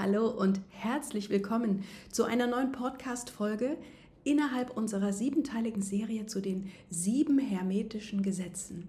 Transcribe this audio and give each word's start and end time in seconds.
Hallo 0.00 0.28
und 0.28 0.60
herzlich 0.68 1.28
willkommen 1.28 1.82
zu 2.12 2.22
einer 2.22 2.46
neuen 2.46 2.70
Podcast-Folge 2.70 3.76
innerhalb 4.22 4.76
unserer 4.76 5.12
siebenteiligen 5.12 5.82
Serie 5.82 6.26
zu 6.26 6.40
den 6.40 6.70
sieben 6.88 7.40
hermetischen 7.40 8.22
Gesetzen. 8.22 8.86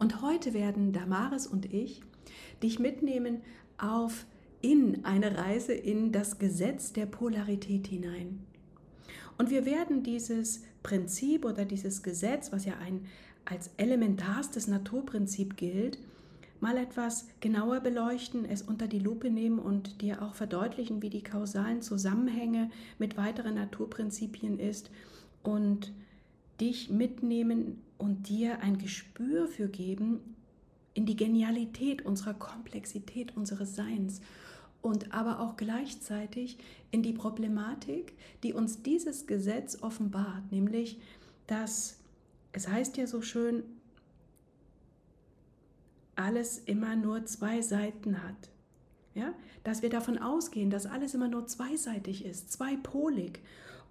Und 0.00 0.20
heute 0.20 0.52
werden 0.52 0.92
Damaris 0.92 1.46
und 1.46 1.72
ich 1.72 2.00
dich 2.60 2.80
mitnehmen 2.80 3.42
auf 3.78 4.26
in 4.60 5.04
eine 5.04 5.38
Reise 5.38 5.74
in 5.74 6.10
das 6.10 6.40
Gesetz 6.40 6.92
der 6.92 7.06
Polarität 7.06 7.86
hinein. 7.86 8.42
Und 9.38 9.50
wir 9.50 9.64
werden 9.64 10.02
dieses 10.02 10.64
Prinzip 10.82 11.44
oder 11.44 11.64
dieses 11.64 12.02
Gesetz, 12.02 12.50
was 12.50 12.64
ja 12.64 12.78
ein 12.78 13.06
als 13.44 13.70
elementarstes 13.76 14.66
Naturprinzip 14.66 15.56
gilt, 15.56 15.98
mal 16.62 16.76
etwas 16.76 17.26
genauer 17.40 17.80
beleuchten, 17.80 18.44
es 18.44 18.62
unter 18.62 18.86
die 18.86 19.00
Lupe 19.00 19.30
nehmen 19.30 19.58
und 19.58 20.00
dir 20.00 20.22
auch 20.22 20.34
verdeutlichen, 20.34 21.02
wie 21.02 21.10
die 21.10 21.24
kausalen 21.24 21.82
Zusammenhänge 21.82 22.70
mit 22.98 23.16
weiteren 23.16 23.56
Naturprinzipien 23.56 24.60
ist 24.60 24.90
und 25.42 25.92
dich 26.60 26.88
mitnehmen 26.88 27.82
und 27.98 28.28
dir 28.28 28.60
ein 28.60 28.78
Gespür 28.78 29.48
für 29.48 29.68
geben 29.68 30.20
in 30.94 31.04
die 31.04 31.16
Genialität 31.16 32.06
unserer 32.06 32.34
Komplexität 32.34 33.36
unseres 33.36 33.74
Seins 33.74 34.20
und 34.82 35.12
aber 35.12 35.40
auch 35.40 35.56
gleichzeitig 35.56 36.58
in 36.92 37.02
die 37.02 37.12
Problematik, 37.12 38.12
die 38.44 38.52
uns 38.52 38.82
dieses 38.82 39.26
Gesetz 39.26 39.82
offenbart, 39.82 40.52
nämlich 40.52 41.00
dass 41.48 41.98
es 42.52 42.68
heißt 42.68 42.96
ja 42.98 43.06
so 43.06 43.20
schön, 43.20 43.64
alles 46.16 46.58
immer 46.58 46.96
nur 46.96 47.24
zwei 47.24 47.62
Seiten 47.62 48.22
hat. 48.22 48.50
Ja? 49.14 49.34
Dass 49.64 49.82
wir 49.82 49.90
davon 49.90 50.18
ausgehen, 50.18 50.70
dass 50.70 50.86
alles 50.86 51.14
immer 51.14 51.28
nur 51.28 51.46
zweiseitig 51.46 52.24
ist, 52.24 52.52
zweipolig. 52.52 53.40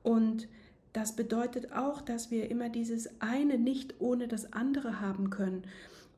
Und 0.03 0.47
das 0.93 1.15
bedeutet 1.15 1.71
auch, 1.71 2.01
dass 2.01 2.31
wir 2.31 2.51
immer 2.51 2.69
dieses 2.69 3.21
eine 3.21 3.57
nicht 3.57 3.95
ohne 3.99 4.27
das 4.27 4.53
andere 4.53 4.99
haben 4.99 5.29
können. 5.29 5.63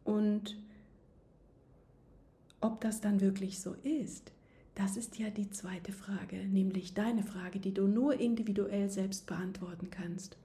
Und 0.04 0.58
ob 2.60 2.82
das 2.82 3.02
dann 3.02 3.22
wirklich 3.22 3.60
so 3.60 3.76
ist, 3.84 4.32
das 4.76 4.98
ist 4.98 5.20
ja 5.20 5.30
die 5.30 5.52
zweite 5.52 5.92
Frage, 5.92 6.38
nämlich 6.38 6.96
deine 6.96 7.24
Frage, 7.24 7.60
die 7.60 7.74
du 7.74 7.88
nur 7.88 8.20
individuell 8.20 8.90
selbst 8.90 9.28
beantworten 9.28 9.92
kannst. 9.92 10.36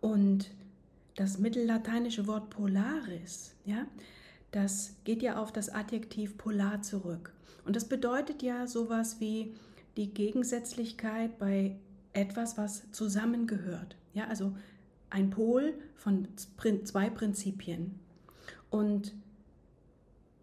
Und 0.00 0.50
das 1.16 1.38
mittellateinische 1.38 2.26
Wort 2.26 2.50
polaris, 2.50 3.54
ja, 3.64 3.86
das 4.50 4.96
geht 5.04 5.22
ja 5.22 5.40
auf 5.40 5.52
das 5.52 5.68
Adjektiv 5.68 6.36
polar 6.36 6.82
zurück. 6.82 7.32
Und 7.64 7.76
das 7.76 7.84
bedeutet 7.84 8.42
ja 8.42 8.66
sowas 8.66 9.20
wie 9.20 9.54
die 9.96 10.12
Gegensätzlichkeit 10.12 11.38
bei 11.38 11.76
etwas, 12.12 12.58
was 12.58 12.90
zusammengehört. 12.90 13.96
Ja, 14.14 14.26
also 14.26 14.52
ein 15.10 15.30
Pol 15.30 15.74
von 15.94 16.28
zwei 16.84 17.10
Prinzipien. 17.10 17.98
Und 18.70 19.14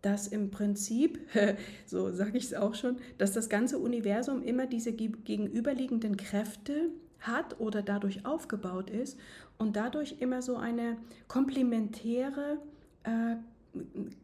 dass 0.01 0.27
im 0.27 0.51
Prinzip, 0.51 1.19
so 1.85 2.11
sage 2.11 2.37
ich 2.37 2.45
es 2.45 2.53
auch 2.53 2.75
schon, 2.75 2.97
dass 3.17 3.33
das 3.33 3.49
ganze 3.49 3.79
Universum 3.79 4.43
immer 4.43 4.67
diese 4.67 4.93
gegenüberliegenden 4.93 6.17
Kräfte 6.17 6.89
hat 7.19 7.59
oder 7.59 7.81
dadurch 7.81 8.25
aufgebaut 8.25 8.89
ist 8.89 9.17
und 9.57 9.75
dadurch 9.75 10.15
immer 10.19 10.41
so 10.41 10.57
eine 10.57 10.97
komplementäre 11.27 12.59
äh, 13.03 13.35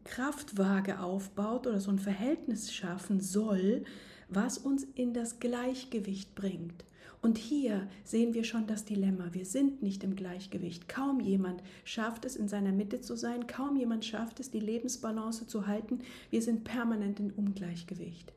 Kraftwaage 0.04 1.00
aufbaut 1.00 1.68
oder 1.68 1.80
so 1.80 1.92
ein 1.92 2.00
Verhältnis 2.00 2.74
schaffen 2.74 3.20
soll, 3.20 3.84
was 4.30 4.58
uns 4.58 4.84
in 4.96 5.14
das 5.14 5.40
Gleichgewicht 5.40 6.36
bringt. 6.36 6.86
Und 7.22 7.38
hier 7.38 7.88
sehen 8.04 8.34
wir 8.34 8.44
schon 8.44 8.68
das 8.68 8.84
Dilemma. 8.84 9.30
Wir 9.32 9.46
sind 9.46 9.82
nicht 9.82 10.04
im 10.04 10.18
Gleichgewicht. 10.18 10.90
Kaum 10.90 11.22
jemand 11.22 11.64
schafft 11.86 12.26
es, 12.26 12.36
in 12.36 12.50
seiner 12.50 12.74
Mitte 12.74 13.00
zu 13.00 13.16
sein. 13.16 13.48
Kaum 13.48 13.78
jemand 13.78 14.04
schafft 14.04 14.42
es, 14.42 14.52
die 14.52 14.60
Lebensbalance 14.60 15.48
zu 15.48 15.66
halten. 15.66 16.00
Wir 16.32 16.42
sind 16.42 16.66
permanent 16.66 17.22
in 17.22 17.32
Ungleichgewicht. 17.32 18.34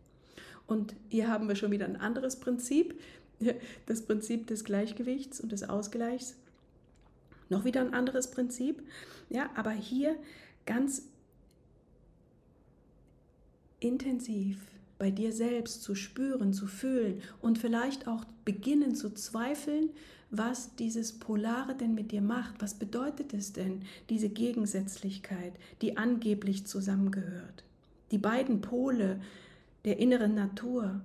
Und 0.68 0.94
hier 1.08 1.28
haben 1.28 1.48
wir 1.48 1.56
schon 1.56 1.72
wieder 1.72 1.86
ein 1.86 2.00
anderes 2.00 2.38
Prinzip 2.38 2.94
das 3.86 4.02
Prinzip 4.02 4.46
des 4.46 4.64
Gleichgewichts 4.64 5.40
und 5.40 5.52
des 5.52 5.68
Ausgleichs. 5.68 6.36
Noch 7.48 7.64
wieder 7.64 7.80
ein 7.80 7.94
anderes 7.94 8.30
Prinzip. 8.30 8.82
Ja, 9.28 9.50
aber 9.54 9.70
hier 9.70 10.16
ganz 10.64 11.02
intensiv 13.80 14.58
bei 14.98 15.10
dir 15.10 15.32
selbst 15.32 15.82
zu 15.82 15.94
spüren, 15.94 16.52
zu 16.52 16.66
fühlen 16.66 17.20
und 17.42 17.58
vielleicht 17.58 18.08
auch 18.08 18.24
beginnen 18.44 18.94
zu 18.94 19.10
zweifeln, 19.10 19.90
was 20.30 20.74
dieses 20.76 21.12
Polare 21.12 21.74
denn 21.74 21.94
mit 21.94 22.12
dir 22.12 22.22
macht. 22.22 22.60
Was 22.60 22.74
bedeutet 22.74 23.34
es 23.34 23.52
denn, 23.52 23.82
diese 24.08 24.28
Gegensätzlichkeit, 24.28 25.52
die 25.82 25.96
angeblich 25.96 26.66
zusammengehört? 26.66 27.64
Die 28.10 28.18
beiden 28.18 28.60
Pole 28.60 29.20
der 29.84 29.98
inneren 29.98 30.34
Natur, 30.34 31.00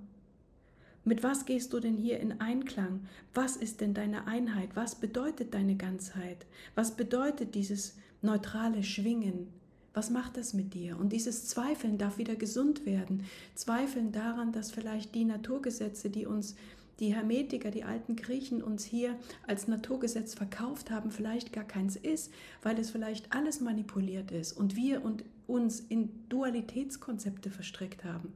mit 1.03 1.23
was 1.23 1.45
gehst 1.45 1.73
du 1.73 1.79
denn 1.79 1.97
hier 1.97 2.19
in 2.19 2.39
Einklang? 2.41 3.07
Was 3.33 3.55
ist 3.55 3.81
denn 3.81 3.93
deine 3.93 4.27
Einheit? 4.27 4.69
Was 4.75 4.95
bedeutet 4.95 5.53
deine 5.53 5.75
Ganzheit? 5.75 6.45
Was 6.75 6.95
bedeutet 6.95 7.55
dieses 7.55 7.95
neutrale 8.21 8.83
Schwingen? 8.83 9.47
Was 9.93 10.09
macht 10.09 10.37
das 10.37 10.53
mit 10.53 10.73
dir? 10.73 10.97
Und 10.99 11.11
dieses 11.11 11.47
Zweifeln 11.47 11.97
darf 11.97 12.17
wieder 12.17 12.35
gesund 12.35 12.85
werden. 12.85 13.25
Zweifeln 13.55 14.11
daran, 14.11 14.51
dass 14.51 14.71
vielleicht 14.71 15.15
die 15.15 15.25
Naturgesetze, 15.25 16.09
die 16.09 16.25
uns 16.25 16.55
die 16.99 17.15
Hermetiker, 17.15 17.71
die 17.71 17.83
alten 17.83 18.15
Griechen 18.15 18.61
uns 18.61 18.85
hier 18.85 19.17
als 19.47 19.67
Naturgesetz 19.67 20.35
verkauft 20.35 20.91
haben, 20.91 21.09
vielleicht 21.09 21.51
gar 21.51 21.63
keins 21.63 21.95
ist, 21.95 22.31
weil 22.61 22.77
es 22.77 22.91
vielleicht 22.91 23.33
alles 23.33 23.59
manipuliert 23.59 24.31
ist 24.31 24.53
und 24.53 24.75
wir 24.75 25.03
und 25.03 25.23
uns 25.47 25.79
in 25.79 26.09
Dualitätskonzepte 26.29 27.49
verstrickt 27.49 28.03
haben. 28.03 28.33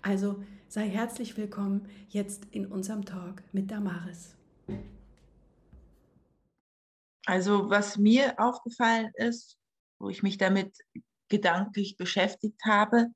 Also 0.00 0.42
sei 0.68 0.88
herzlich 0.88 1.36
willkommen 1.36 1.88
jetzt 2.08 2.46
in 2.50 2.66
unserem 2.66 3.04
Talk 3.04 3.42
mit 3.52 3.70
Damaris. 3.70 4.36
Also 7.26 7.68
was 7.68 7.98
mir 7.98 8.34
aufgefallen 8.38 9.12
ist, 9.14 9.58
wo 9.98 10.08
ich 10.08 10.22
mich 10.22 10.38
damit 10.38 10.76
gedanklich 11.28 11.96
beschäftigt 11.96 12.60
habe, 12.64 13.08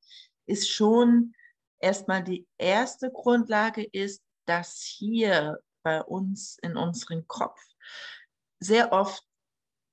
ist 0.47 0.70
schon 0.70 1.34
erstmal 1.81 2.22
die 2.22 2.47
erste 2.59 3.10
Grundlage 3.10 3.84
ist, 3.84 4.22
dass 4.47 4.82
hier 4.82 5.58
bei 5.82 6.03
uns 6.03 6.58
in 6.62 6.76
unserem 6.76 7.26
Kopf 7.26 7.60
sehr 8.60 8.93
oft 8.93 9.25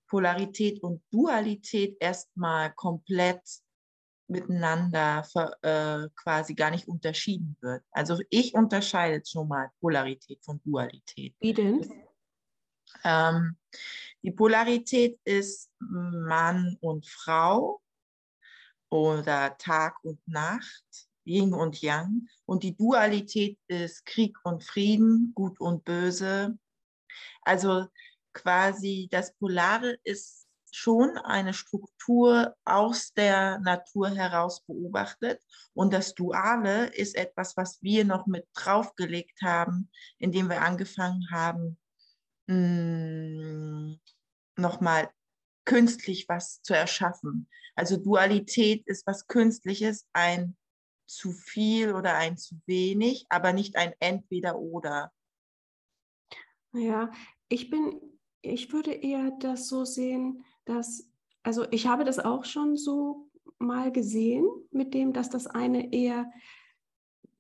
Polarität 0.07 0.81
und 0.83 1.01
Dualität 1.11 1.97
erstmal 1.99 2.71
komplett 2.73 3.41
miteinander 4.33 5.25
äh, 5.61 6.09
quasi 6.15 6.53
gar 6.55 6.71
nicht 6.71 6.87
unterschieden 6.87 7.55
wird. 7.61 7.83
Also 7.91 8.19
ich 8.29 8.53
unterscheide 8.53 9.23
schon 9.25 9.47
mal 9.47 9.69
Polarität 9.79 10.43
von 10.43 10.59
Dualität. 10.63 11.35
Wie 11.39 11.53
denn? 11.53 12.03
Ähm, 13.03 13.57
die 14.21 14.31
Polarität 14.31 15.19
ist 15.23 15.71
Mann 15.79 16.77
und 16.81 17.07
Frau 17.07 17.81
oder 18.89 19.57
Tag 19.57 20.03
und 20.03 20.19
Nacht, 20.27 20.85
Yin 21.25 21.53
und 21.53 21.81
Yang. 21.81 22.27
Und 22.45 22.63
die 22.63 22.75
Dualität 22.75 23.57
ist 23.67 24.05
Krieg 24.05 24.37
und 24.43 24.63
Frieden, 24.63 25.31
Gut 25.33 25.59
und 25.59 25.83
Böse. 25.85 26.57
Also 27.43 27.87
quasi 28.33 29.07
das 29.11 29.33
Polare 29.35 29.97
ist 30.03 30.42
schon 30.73 31.17
eine 31.19 31.53
Struktur 31.53 32.55
aus 32.65 33.13
der 33.13 33.59
Natur 33.59 34.09
heraus 34.09 34.65
beobachtet. 34.65 35.39
Und 35.73 35.93
das 35.93 36.15
Duale 36.15 36.87
ist 36.87 37.15
etwas, 37.15 37.55
was 37.55 37.81
wir 37.83 38.05
noch 38.05 38.25
mit 38.25 38.47
draufgelegt 38.55 39.41
haben, 39.43 39.91
indem 40.17 40.49
wir 40.49 40.61
angefangen 40.63 41.27
haben, 41.31 41.77
hm, 42.47 43.99
nochmal 44.57 45.11
künstlich 45.65 46.27
was 46.27 46.61
zu 46.63 46.73
erschaffen. 46.73 47.47
Also 47.75 47.97
Dualität 47.97 48.85
ist 48.87 49.05
was 49.05 49.27
Künstliches, 49.27 50.07
ein 50.11 50.57
zu 51.05 51.31
viel 51.31 51.93
oder 51.93 52.15
ein 52.15 52.37
zu 52.37 52.59
wenig, 52.65 53.25
aber 53.29 53.53
nicht 53.53 53.75
ein 53.75 53.93
entweder 53.99 54.57
oder. 54.57 55.11
Ja, 56.73 57.11
ich 57.47 57.69
bin, 57.69 58.01
ich 58.41 58.73
würde 58.73 58.91
eher 58.91 59.31
das 59.39 59.67
so 59.67 59.85
sehen, 59.85 60.43
dass, 60.65 61.09
also 61.43 61.65
ich 61.71 61.87
habe 61.87 62.03
das 62.03 62.19
auch 62.19 62.45
schon 62.45 62.75
so 62.75 63.29
mal 63.59 63.91
gesehen, 63.91 64.45
mit 64.71 64.93
dem, 64.93 65.13
dass 65.13 65.29
das 65.29 65.47
eine 65.47 65.93
eher 65.93 66.31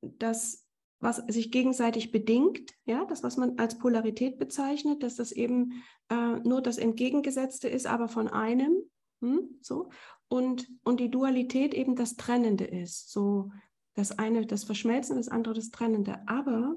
das, 0.01 0.65
was 0.99 1.17
sich 1.27 1.51
gegenseitig 1.51 2.11
bedingt, 2.11 2.71
ja, 2.85 3.05
das, 3.05 3.23
was 3.23 3.37
man 3.37 3.59
als 3.59 3.77
Polarität 3.77 4.37
bezeichnet, 4.37 5.03
dass 5.03 5.15
das 5.15 5.31
eben 5.31 5.83
äh, 6.09 6.39
nur 6.39 6.61
das 6.61 6.77
Entgegengesetzte 6.77 7.67
ist, 7.67 7.87
aber 7.87 8.07
von 8.07 8.27
einem, 8.27 8.75
hm, 9.21 9.57
so, 9.61 9.89
und, 10.29 10.67
und 10.83 10.99
die 10.99 11.11
Dualität 11.11 11.73
eben 11.73 11.95
das 11.95 12.15
Trennende 12.15 12.65
ist, 12.65 13.11
so 13.11 13.51
Das 13.95 14.17
eine 14.17 14.45
das 14.47 14.63
Verschmelzen, 14.63 15.17
das 15.17 15.29
andere 15.29 15.53
das 15.53 15.69
Trennende. 15.69 16.27
Aber 16.27 16.75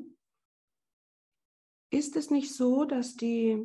ist 1.91 2.17
es 2.17 2.31
nicht 2.31 2.53
so, 2.53 2.85
dass 2.85 3.17
die, 3.17 3.65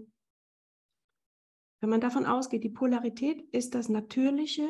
wenn 1.82 1.90
man 1.90 2.00
davon 2.02 2.26
ausgeht, 2.26 2.64
die 2.64 2.70
Polarität 2.70 3.42
ist 3.52 3.76
das 3.76 3.90
Natürliche 3.90 4.68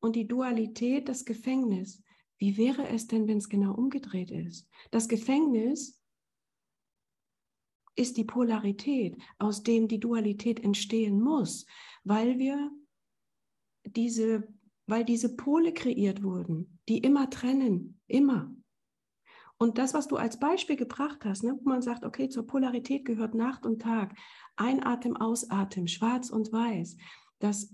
und 0.00 0.16
die 0.16 0.26
Dualität 0.26 1.08
das 1.08 1.24
Gefängnis? 1.24 2.02
Wie 2.38 2.56
wäre 2.56 2.88
es 2.88 3.06
denn, 3.06 3.28
wenn 3.28 3.38
es 3.38 3.48
genau 3.48 3.74
umgedreht 3.74 4.30
ist? 4.30 4.68
Das 4.90 5.08
Gefängnis 5.08 6.02
ist 7.96 8.16
die 8.16 8.24
Polarität, 8.24 9.16
aus 9.38 9.62
dem 9.62 9.88
die 9.88 10.00
Dualität 10.00 10.58
entstehen 10.64 11.20
muss, 11.20 11.66
weil 12.02 12.38
wir 12.38 12.70
diese, 13.84 14.48
weil 14.86 15.04
diese 15.04 15.36
Pole 15.36 15.72
kreiert 15.72 16.22
wurden, 16.22 16.80
die 16.88 16.98
immer 16.98 17.30
trennen, 17.30 18.00
immer. 18.06 18.54
Und 19.58 19.78
das, 19.78 19.94
was 19.94 20.08
du 20.08 20.16
als 20.16 20.38
Beispiel 20.38 20.76
gebracht 20.76 21.24
hast, 21.24 21.44
ne, 21.44 21.58
wo 21.62 21.68
man 21.68 21.82
sagt, 21.82 22.04
okay, 22.04 22.28
zur 22.28 22.46
Polarität 22.46 23.04
gehört 23.04 23.34
Nacht 23.34 23.66
und 23.66 23.82
Tag, 23.82 24.14
Einatmen, 24.56 25.16
Ausatmen, 25.16 25.88
Schwarz 25.88 26.30
und 26.30 26.52
Weiß, 26.52 26.96
das, 27.38 27.72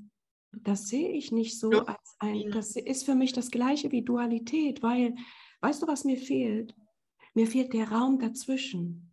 das 0.53 0.89
sehe 0.89 1.11
ich 1.11 1.33
nicht 1.33 1.59
so 1.59 1.71
als 1.71 2.17
ein, 2.19 2.51
das 2.51 2.77
ist 2.77 3.05
für 3.05 3.15
mich 3.15 3.33
das 3.33 3.51
gleiche 3.51 3.93
wie 3.93 4.03
Dualität, 4.03 4.83
weil, 4.83 5.15
weißt 5.61 5.83
du, 5.83 5.87
was 5.87 6.05
mir 6.05 6.19
fehlt? 6.19 6.75
Mir 7.35 7.47
fehlt 7.47 7.73
der 7.73 7.91
Raum 7.91 8.19
dazwischen. 8.19 9.10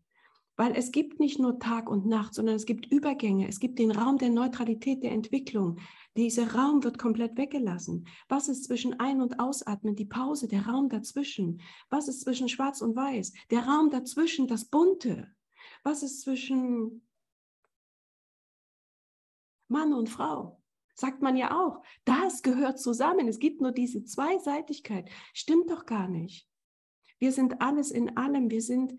Weil 0.58 0.76
es 0.76 0.92
gibt 0.92 1.20
nicht 1.20 1.40
nur 1.40 1.60
Tag 1.60 1.88
und 1.88 2.08
Nacht, 2.08 2.34
sondern 2.34 2.56
es 2.56 2.66
gibt 2.66 2.92
Übergänge. 2.92 3.48
Es 3.48 3.60
gibt 3.60 3.78
den 3.78 3.92
Raum 3.92 4.18
der 4.18 4.32
Neutralität, 4.32 5.04
der 5.04 5.12
Entwicklung. 5.12 5.78
Dieser 6.18 6.56
Raum 6.56 6.84
wird 6.84 6.98
komplett 6.98 7.38
weggelassen. 7.38 8.08
Was 8.28 8.50
ist 8.50 8.66
zwischen 8.66 9.00
Ein- 9.00 9.22
und 9.22 9.40
Ausatmen? 9.40 9.96
Die 9.96 10.06
Pause, 10.06 10.48
der 10.48 10.66
Raum 10.66 10.90
dazwischen. 10.90 11.62
Was 11.92 12.08
ist 12.08 12.22
zwischen 12.22 12.50
Schwarz 12.50 12.82
und 12.82 12.96
Weiß? 12.96 13.34
Der 13.52 13.68
Raum 13.68 13.92
dazwischen, 13.92 14.48
das 14.48 14.66
Bunte. 14.66 15.32
Was 15.84 16.02
ist 16.02 16.22
zwischen 16.22 17.08
Mann 19.68 19.94
und 19.94 20.10
Frau? 20.10 20.60
Sagt 20.96 21.22
man 21.22 21.38
ja 21.38 21.56
auch. 21.56 21.84
Das 22.04 22.42
gehört 22.42 22.80
zusammen. 22.80 23.28
Es 23.28 23.38
gibt 23.38 23.62
nur 23.62 23.72
diese 23.72 24.04
Zweiseitigkeit. 24.04 25.08
Stimmt 25.34 25.70
doch 25.70 25.86
gar 25.86 26.08
nicht. 26.08 26.50
Wir 27.20 27.32
sind 27.32 27.62
alles 27.62 27.92
in 27.92 28.18
allem. 28.18 28.50
Wir 28.50 28.64
sind 28.64 28.96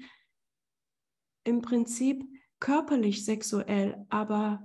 im 1.49 1.63
Prinzip 1.63 2.25
körperlich 2.61 3.25
sexuell, 3.25 4.05
aber 4.09 4.63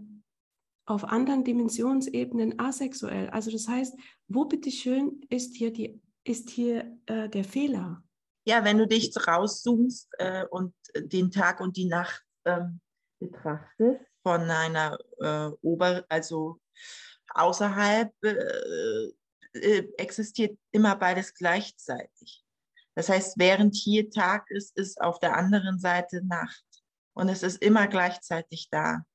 auf 0.85 1.05
anderen 1.05 1.43
Dimensionsebenen 1.43 2.59
asexuell. 2.59 3.29
Also 3.29 3.51
das 3.51 3.67
heißt, 3.67 3.95
wo 4.27 4.45
bitteschön 4.45 5.21
ist 5.29 5.55
hier, 5.55 5.71
die, 5.71 6.01
ist 6.23 6.49
hier 6.49 6.97
äh, 7.05 7.29
der 7.29 7.45
Fehler? 7.45 8.03
Ja, 8.45 8.65
wenn 8.65 8.77
du 8.77 8.85
dich 8.85 9.13
rauszoomst 9.15 10.09
äh, 10.17 10.45
und 10.49 10.73
den 10.97 11.31
Tag 11.31 11.61
und 11.61 11.77
die 11.77 11.85
Nacht 11.85 12.23
ähm, 12.45 12.81
betrachtest 13.19 14.01
von 14.21 14.41
einer 14.41 14.97
äh, 15.19 15.51
Ober, 15.61 16.03
also 16.09 16.59
außerhalb 17.29 18.11
äh, 18.23 19.09
äh, 19.53 19.93
existiert 19.97 20.57
immer 20.71 20.95
beides 20.95 21.33
gleichzeitig. 21.33 22.43
Das 22.95 23.09
heißt, 23.09 23.37
während 23.37 23.75
hier 23.75 24.09
Tag 24.09 24.49
ist, 24.51 24.77
ist 24.77 25.01
auf 25.01 25.19
der 25.19 25.35
anderen 25.35 25.79
Seite 25.79 26.25
Nacht. 26.25 26.63
Und 27.13 27.29
es 27.29 27.43
ist 27.43 27.61
immer 27.61 27.87
gleichzeitig 27.87 28.69
da. 28.69 29.05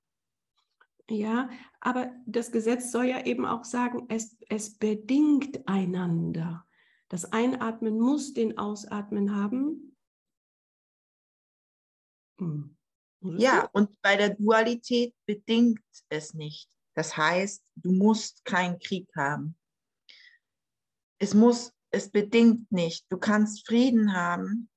Ja, 1.10 1.48
aber 1.80 2.12
das 2.26 2.52
Gesetz 2.52 2.92
soll 2.92 3.06
ja 3.06 3.24
eben 3.24 3.46
auch 3.46 3.64
sagen, 3.64 4.06
es, 4.08 4.36
es 4.48 4.76
bedingt 4.76 5.66
einander. 5.66 6.66
Das 7.08 7.32
Einatmen 7.32 7.98
muss 7.98 8.34
den 8.34 8.58
Ausatmen 8.58 9.34
haben. 9.34 9.96
Hm. 12.38 12.76
Ja, 13.20 13.68
und 13.72 14.00
bei 14.02 14.16
der 14.16 14.30
Dualität 14.30 15.14
bedingt 15.26 15.82
es 16.08 16.34
nicht. 16.34 16.70
Das 16.94 17.16
heißt, 17.16 17.64
du 17.76 17.90
musst 17.92 18.44
keinen 18.44 18.78
Krieg 18.78 19.08
haben. 19.16 19.56
Es 21.18 21.34
muss, 21.34 21.72
es 21.90 22.10
bedingt 22.10 22.70
nicht. 22.70 23.10
Du 23.10 23.18
kannst 23.18 23.66
Frieden 23.66 24.12
haben 24.14 24.68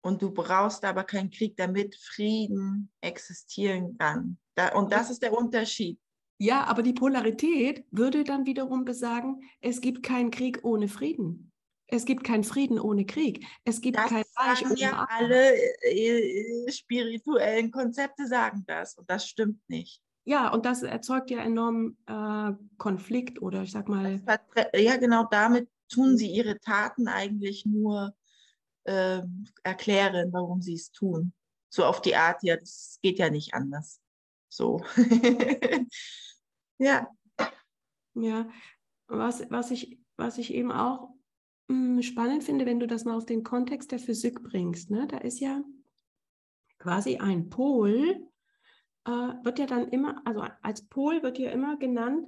und 0.00 0.22
du 0.22 0.30
brauchst 0.30 0.84
aber 0.84 1.04
keinen 1.04 1.30
Krieg, 1.30 1.56
damit 1.56 1.96
Frieden 1.96 2.90
existieren 3.00 3.96
kann. 3.98 4.38
Und 4.74 4.92
das 4.92 5.10
ist 5.10 5.22
der 5.22 5.32
Unterschied. 5.32 5.98
Ja, 6.40 6.64
aber 6.64 6.82
die 6.82 6.92
Polarität 6.92 7.84
würde 7.90 8.22
dann 8.22 8.46
wiederum 8.46 8.84
besagen, 8.84 9.42
es 9.60 9.80
gibt 9.80 10.04
keinen 10.04 10.30
Krieg 10.30 10.60
ohne 10.62 10.88
Frieden. 10.88 11.52
Es 11.88 12.04
gibt 12.04 12.22
keinen 12.22 12.44
Frieden 12.44 12.78
ohne 12.78 13.06
Krieg. 13.06 13.46
Es 13.64 13.80
gibt 13.80 13.96
das 13.96 14.08
kein 14.10 14.24
Reich 14.36 14.64
ohne 14.64 14.78
ja 14.78 15.06
alle 15.08 15.54
äh, 15.82 16.70
spirituellen 16.70 17.70
Konzepte 17.70 18.26
sagen 18.26 18.62
das 18.66 18.94
und 18.94 19.10
das 19.10 19.26
stimmt 19.26 19.60
nicht. 19.68 20.02
Ja, 20.24 20.52
und 20.52 20.66
das 20.66 20.82
erzeugt 20.82 21.30
ja 21.30 21.38
enormen 21.38 21.96
äh, 22.06 22.52
Konflikt 22.76 23.40
oder 23.40 23.62
ich 23.62 23.72
sag 23.72 23.88
mal. 23.88 24.20
Ja, 24.74 24.96
genau 24.98 25.24
damit 25.30 25.68
tun 25.88 26.18
sie 26.18 26.30
ihre 26.30 26.60
Taten 26.60 27.08
eigentlich 27.08 27.64
nur 27.64 28.14
äh, 28.88 29.22
erklären, 29.62 30.32
warum 30.32 30.62
sie 30.62 30.74
es 30.74 30.90
tun. 30.90 31.32
So 31.68 31.84
auf 31.84 32.00
die 32.00 32.16
Art, 32.16 32.42
ja, 32.42 32.56
das 32.56 32.98
geht 33.02 33.18
ja 33.18 33.28
nicht 33.28 33.52
anders. 33.52 34.00
So. 34.48 34.82
ja. 36.78 37.08
Ja, 38.14 38.48
was, 39.06 39.48
was, 39.50 39.70
ich, 39.70 40.00
was 40.16 40.38
ich 40.38 40.54
eben 40.54 40.72
auch 40.72 41.10
mh, 41.68 41.96
hm, 41.96 42.02
spannend 42.02 42.44
finde, 42.44 42.64
wenn 42.64 42.80
du 42.80 42.86
das 42.86 43.04
mal 43.04 43.16
auf 43.16 43.26
den 43.26 43.44
Kontext 43.44 43.92
der 43.92 43.98
Physik 43.98 44.42
bringst, 44.42 44.90
ne? 44.90 45.06
da 45.06 45.18
ist 45.18 45.40
ja 45.40 45.62
quasi 46.78 47.18
ein 47.18 47.50
Pol, 47.50 48.26
äh, 49.04 49.10
wird 49.10 49.58
ja 49.58 49.66
dann 49.66 49.88
immer, 49.88 50.22
also 50.26 50.40
als 50.62 50.86
Pol 50.88 51.22
wird 51.22 51.38
ja 51.38 51.50
immer 51.50 51.76
genannt, 51.76 52.26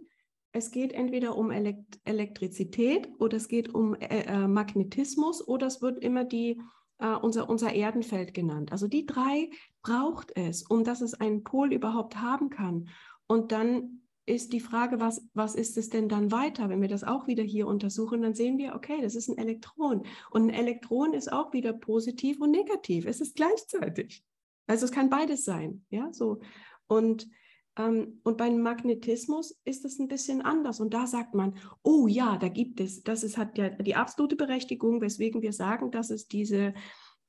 es 0.52 0.70
geht 0.70 0.92
entweder 0.92 1.36
um 1.36 1.50
Elekt 1.50 2.00
Elektrizität 2.04 3.08
oder 3.18 3.36
es 3.36 3.48
geht 3.48 3.74
um 3.74 3.94
äh, 3.94 4.24
äh, 4.24 4.48
Magnetismus 4.48 5.46
oder 5.46 5.66
es 5.66 5.80
wird 5.80 6.02
immer 6.02 6.24
die, 6.24 6.60
äh, 6.98 7.14
unser, 7.14 7.48
unser 7.48 7.72
Erdenfeld 7.72 8.34
genannt. 8.34 8.72
Also 8.72 8.88
die 8.88 9.06
drei 9.06 9.50
braucht 9.82 10.36
es, 10.36 10.62
um 10.62 10.84
dass 10.84 11.00
es 11.00 11.14
einen 11.14 11.44
Pol 11.44 11.72
überhaupt 11.72 12.16
haben 12.16 12.50
kann. 12.50 12.88
Und 13.26 13.52
dann 13.52 14.02
ist 14.26 14.52
die 14.52 14.60
Frage, 14.60 15.00
was, 15.00 15.26
was 15.34 15.54
ist 15.54 15.76
es 15.76 15.88
denn 15.88 16.08
dann 16.08 16.30
weiter? 16.30 16.68
Wenn 16.68 16.82
wir 16.82 16.88
das 16.88 17.04
auch 17.04 17.26
wieder 17.26 17.42
hier 17.42 17.66
untersuchen, 17.66 18.22
dann 18.22 18.34
sehen 18.34 18.58
wir, 18.58 18.74
okay, 18.74 19.00
das 19.02 19.14
ist 19.14 19.28
ein 19.28 19.38
Elektron. 19.38 20.04
Und 20.30 20.42
ein 20.44 20.50
Elektron 20.50 21.14
ist 21.14 21.32
auch 21.32 21.52
wieder 21.52 21.72
positiv 21.72 22.40
und 22.40 22.50
negativ. 22.50 23.06
Es 23.06 23.20
ist 23.20 23.36
gleichzeitig. 23.36 24.24
Also 24.66 24.84
es 24.84 24.92
kann 24.92 25.10
beides 25.10 25.44
sein. 25.44 25.84
Ja, 25.90 26.12
so. 26.12 26.40
Und 26.86 27.28
und 27.76 28.36
beim 28.36 28.60
Magnetismus 28.60 29.58
ist 29.64 29.84
es 29.84 29.98
ein 29.98 30.08
bisschen 30.08 30.42
anders. 30.42 30.80
Und 30.80 30.92
da 30.92 31.06
sagt 31.06 31.34
man, 31.34 31.54
oh 31.82 32.06
ja, 32.06 32.36
da 32.36 32.48
gibt 32.48 32.80
es, 32.80 33.02
das 33.02 33.22
ist, 33.22 33.38
hat 33.38 33.56
ja 33.58 33.70
die 33.70 33.94
absolute 33.94 34.36
Berechtigung, 34.36 35.00
weswegen 35.00 35.40
wir 35.40 35.52
sagen, 35.52 35.90
dass 35.90 36.10
es 36.10 36.26
diese 36.28 36.74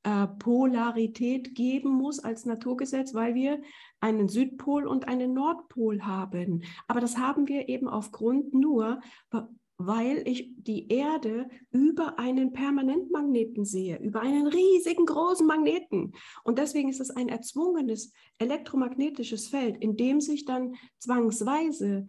äh, 0.03 0.27
Polarität 0.39 1.53
geben 1.53 1.91
muss 1.91 2.19
als 2.19 2.45
Naturgesetz, 2.45 3.13
weil 3.13 3.35
wir 3.35 3.61
einen 3.99 4.29
Südpol 4.29 4.87
und 4.87 5.07
einen 5.07 5.33
Nordpol 5.33 6.01
haben. 6.01 6.63
Aber 6.87 6.99
das 6.99 7.17
haben 7.17 7.47
wir 7.47 7.69
eben 7.69 7.87
aufgrund 7.87 8.53
nur, 8.53 8.99
weil 9.87 10.27
ich 10.27 10.51
die 10.57 10.89
Erde 10.89 11.47
über 11.71 12.19
einen 12.19 12.53
Permanentmagneten 12.53 13.65
sehe, 13.65 13.97
über 13.97 14.21
einen 14.21 14.47
riesigen 14.47 15.05
großen 15.05 15.45
Magneten. 15.45 16.13
Und 16.43 16.57
deswegen 16.59 16.89
ist 16.89 16.99
es 16.99 17.11
ein 17.11 17.29
erzwungenes 17.29 18.11
elektromagnetisches 18.37 19.47
Feld, 19.47 19.77
in 19.77 19.97
dem 19.97 20.21
sich 20.21 20.45
dann 20.45 20.75
zwangsweise 20.99 22.07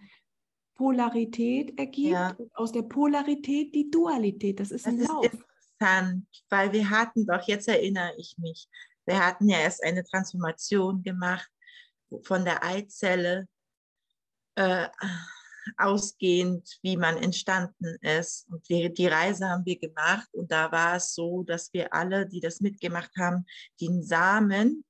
Polarität 0.75 1.79
ergibt 1.79 2.13
ja. 2.13 2.35
und 2.37 2.55
aus 2.57 2.73
der 2.73 2.83
Polarität 2.83 3.75
die 3.75 3.91
Dualität. 3.91 4.59
Das 4.61 4.71
ist 4.71 4.87
das 4.87 4.93
ein 4.93 5.01
ist 5.01 5.09
Lauf. 5.09 5.25
Interessant, 5.25 6.27
weil 6.49 6.73
wir 6.73 6.91
hatten 6.91 7.27
doch, 7.27 7.47
jetzt 7.47 7.69
erinnere 7.69 8.13
ich 8.17 8.37
mich, 8.39 8.69
wir 9.07 9.25
hatten 9.25 9.49
ja 9.49 9.59
erst 9.59 9.83
eine 9.85 10.05
Transformation 10.05 11.03
gemacht 11.03 11.49
von 12.23 12.45
der 12.45 12.65
Eizelle. 12.65 13.49
Äh, 14.55 14.89
ausgehend, 15.77 16.79
wie 16.83 16.97
man 16.97 17.17
entstanden 17.17 17.97
ist. 18.01 18.49
Und 18.51 18.69
die, 18.69 18.93
die 18.93 19.07
Reise 19.07 19.49
haben 19.49 19.65
wir 19.65 19.79
gemacht 19.79 20.29
und 20.33 20.51
da 20.51 20.73
war 20.73 20.97
es 20.97 21.15
so, 21.15 21.43
dass 21.43 21.73
wir 21.73 21.93
alle, 21.93 22.27
die 22.27 22.41
das 22.41 22.61
mitgemacht 22.61 23.13
haben, 23.17 23.47
den 23.81 24.03
Samen 24.03 24.85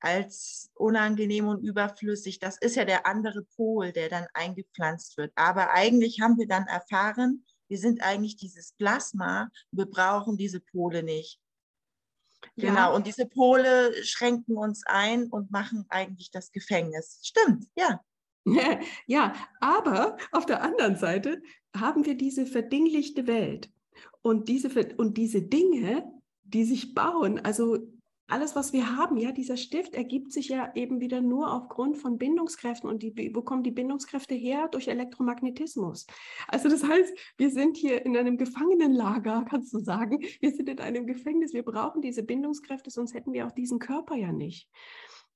als 0.00 0.70
unangenehm 0.74 1.46
und 1.46 1.62
überflüssig, 1.62 2.40
das 2.40 2.58
ist 2.58 2.74
ja 2.74 2.84
der 2.84 3.06
andere 3.06 3.44
Pol, 3.56 3.92
der 3.92 4.08
dann 4.08 4.26
eingepflanzt 4.34 5.16
wird. 5.16 5.32
Aber 5.36 5.70
eigentlich 5.70 6.20
haben 6.20 6.38
wir 6.38 6.48
dann 6.48 6.66
erfahren, 6.66 7.44
wir 7.68 7.78
sind 7.78 8.02
eigentlich 8.02 8.36
dieses 8.36 8.72
Plasma, 8.72 9.48
wir 9.70 9.86
brauchen 9.86 10.36
diese 10.36 10.60
Pole 10.60 11.02
nicht. 11.02 11.40
Genau, 12.56 12.74
ja. 12.74 12.86
und 12.90 13.06
diese 13.06 13.26
Pole 13.26 13.94
schränken 14.04 14.56
uns 14.56 14.82
ein 14.86 15.28
und 15.28 15.50
machen 15.50 15.86
eigentlich 15.88 16.30
das 16.30 16.50
Gefängnis. 16.50 17.20
Stimmt, 17.22 17.66
ja. 17.76 18.04
ja, 19.06 19.34
aber 19.60 20.16
auf 20.32 20.46
der 20.46 20.62
anderen 20.62 20.96
Seite 20.96 21.42
haben 21.76 22.04
wir 22.04 22.16
diese 22.16 22.46
verdinglichte 22.46 23.26
Welt. 23.26 23.70
Und 24.22 24.48
diese, 24.48 24.68
und 24.96 25.16
diese 25.16 25.42
Dinge, 25.42 26.10
die 26.44 26.64
sich 26.64 26.94
bauen, 26.94 27.40
also 27.40 27.78
alles, 28.32 28.56
was 28.56 28.72
wir 28.72 28.96
haben, 28.96 29.18
ja, 29.18 29.30
dieser 29.30 29.58
Stift 29.58 29.94
ergibt 29.94 30.32
sich 30.32 30.48
ja 30.48 30.72
eben 30.74 31.00
wieder 31.00 31.20
nur 31.20 31.52
aufgrund 31.52 31.98
von 31.98 32.16
Bindungskräften. 32.16 32.88
Und 32.88 33.02
die, 33.02 33.34
wo 33.34 33.42
kommen 33.42 33.62
die 33.62 33.70
Bindungskräfte 33.70 34.34
her? 34.34 34.68
Durch 34.68 34.88
Elektromagnetismus. 34.88 36.06
Also 36.48 36.70
das 36.70 36.82
heißt, 36.82 37.12
wir 37.36 37.50
sind 37.50 37.76
hier 37.76 38.06
in 38.06 38.16
einem 38.16 38.38
Gefangenenlager, 38.38 39.44
kannst 39.50 39.74
du 39.74 39.80
sagen. 39.80 40.20
Wir 40.40 40.50
sind 40.50 40.68
in 40.70 40.80
einem 40.80 41.06
Gefängnis. 41.06 41.52
Wir 41.52 41.62
brauchen 41.62 42.00
diese 42.00 42.22
Bindungskräfte, 42.22 42.90
sonst 42.90 43.12
hätten 43.12 43.34
wir 43.34 43.46
auch 43.46 43.52
diesen 43.52 43.78
Körper 43.78 44.16
ja 44.16 44.32
nicht. 44.32 44.68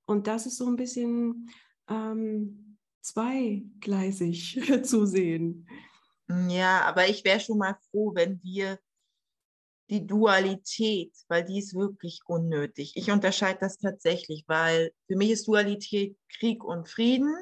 Und 0.07 0.27
das 0.27 0.47
ist 0.47 0.57
so 0.57 0.67
ein 0.67 0.77
bisschen 0.77 1.51
ähm, 1.91 2.66
zweigleisig 3.07 4.61
zu 4.85 5.07
sehen. 5.07 5.69
Ja, 6.49 6.83
aber 6.83 7.09
ich 7.09 7.25
wäre 7.25 7.41
schon 7.41 7.59
mal 7.59 7.77
froh, 7.91 8.13
wenn 8.15 8.43
wir 8.43 8.79
die 9.89 10.05
Dualität, 10.05 11.13
weil 11.29 11.45
die 11.45 11.61
ist 11.61 11.75
wirklich 11.75 12.21
unnötig. 12.27 12.93
Ich 12.97 13.11
unterscheide 13.11 13.61
das 13.61 13.79
tatsächlich, 13.79 14.45
weil 14.49 14.91
für 15.07 15.17
mich 15.17 15.31
ist 15.31 15.47
Dualität 15.47 16.17
Krieg 16.29 16.65
und 16.65 16.89
Frieden. 16.89 17.33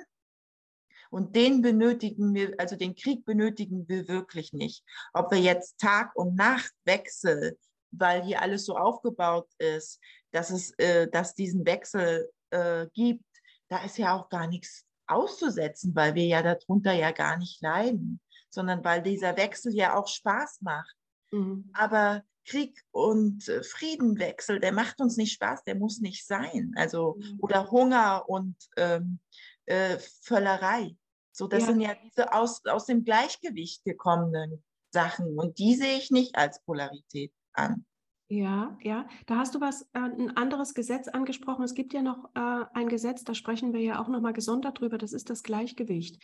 Und 1.11 1.37
den 1.37 1.63
benötigen 1.63 2.35
wir, 2.35 2.55
also 2.59 2.77
den 2.77 2.95
Krieg 2.95 3.25
benötigen 3.25 3.89
wir 3.89 4.09
wirklich 4.09 4.53
nicht. 4.53 4.85
Ob 5.13 5.31
wir 5.31 5.39
jetzt 5.39 5.79
Tag 5.79 6.15
und 6.17 6.35
Nacht 6.35 6.73
wechseln, 6.85 7.55
weil 7.93 8.25
hier 8.25 8.43
alles 8.43 8.67
so 8.67 8.77
aufgebaut 8.77 9.49
ist, 9.59 10.01
dass 10.33 10.51
es, 10.51 10.73
äh, 10.79 11.09
dass 11.09 11.35
diesen 11.35 11.65
Wechsel 11.65 12.29
äh, 12.51 12.89
gibt, 12.93 13.25
da 13.69 13.83
ist 13.85 13.97
ja 13.97 14.19
auch 14.19 14.29
gar 14.29 14.49
nichts 14.49 14.85
auszusetzen, 15.07 15.95
weil 15.95 16.15
wir 16.15 16.27
ja 16.27 16.43
darunter 16.43 16.93
ja 16.93 17.11
gar 17.11 17.37
nicht 17.37 17.63
leiden, 17.63 18.21
sondern 18.51 18.85
weil 18.85 19.03
dieser 19.03 19.37
Wechsel 19.37 19.75
ja 19.75 19.97
auch 19.97 20.09
Spaß 20.09 20.63
macht. 20.63 20.97
Mhm. 21.31 21.71
Aber 21.73 22.23
Krieg 22.47 22.83
und 22.91 23.49
äh, 23.49 23.63
Friedenwechsel, 23.63 24.61
der 24.61 24.73
macht 24.73 25.01
uns 25.01 25.17
nicht 25.17 25.33
Spaß, 25.33 25.65
der 25.65 25.77
muss 25.77 26.01
nicht 26.01 26.27
sein. 26.27 26.73
Also, 26.77 27.17
mhm. 27.19 27.39
oder 27.41 27.71
Hunger 27.71 28.29
und 28.29 28.57
ähm, 28.77 29.19
äh, 29.67 29.99
Völlerei. 30.23 30.97
So, 31.33 31.49
das 31.49 31.61
ja. 31.61 31.67
sind 31.67 31.81
ja 31.81 31.95
diese 31.95 32.33
aus, 32.33 32.65
aus 32.67 32.87
dem 32.87 33.05
Gleichgewicht 33.05 33.85
gekommenen 33.85 34.63
Sachen. 34.93 35.39
Und 35.39 35.59
die 35.59 35.75
sehe 35.75 35.97
ich 35.97 36.11
nicht 36.11 36.37
als 36.37 36.63
Polarität 36.63 37.33
an. 37.55 37.85
Ja, 38.29 38.79
ja, 38.81 39.07
da 39.27 39.37
hast 39.37 39.55
du 39.55 39.61
was, 39.61 39.83
äh, 39.93 39.99
ein 39.99 40.35
anderes 40.37 40.73
Gesetz 40.73 41.09
angesprochen. 41.09 41.63
Es 41.63 41.75
gibt 41.75 41.93
ja 41.93 42.01
noch 42.01 42.31
äh, 42.35 42.65
ein 42.73 42.89
Gesetz, 42.89 43.23
da 43.23 43.35
sprechen 43.35 43.75
wir 43.75 43.81
ja 43.81 44.01
auch 44.01 44.09
nochmal 44.09 44.33
gesondert 44.33 44.81
drüber, 44.81 44.97
das 44.97 45.13
ist 45.13 45.29
das 45.29 45.43
Gleichgewicht. 45.43 46.23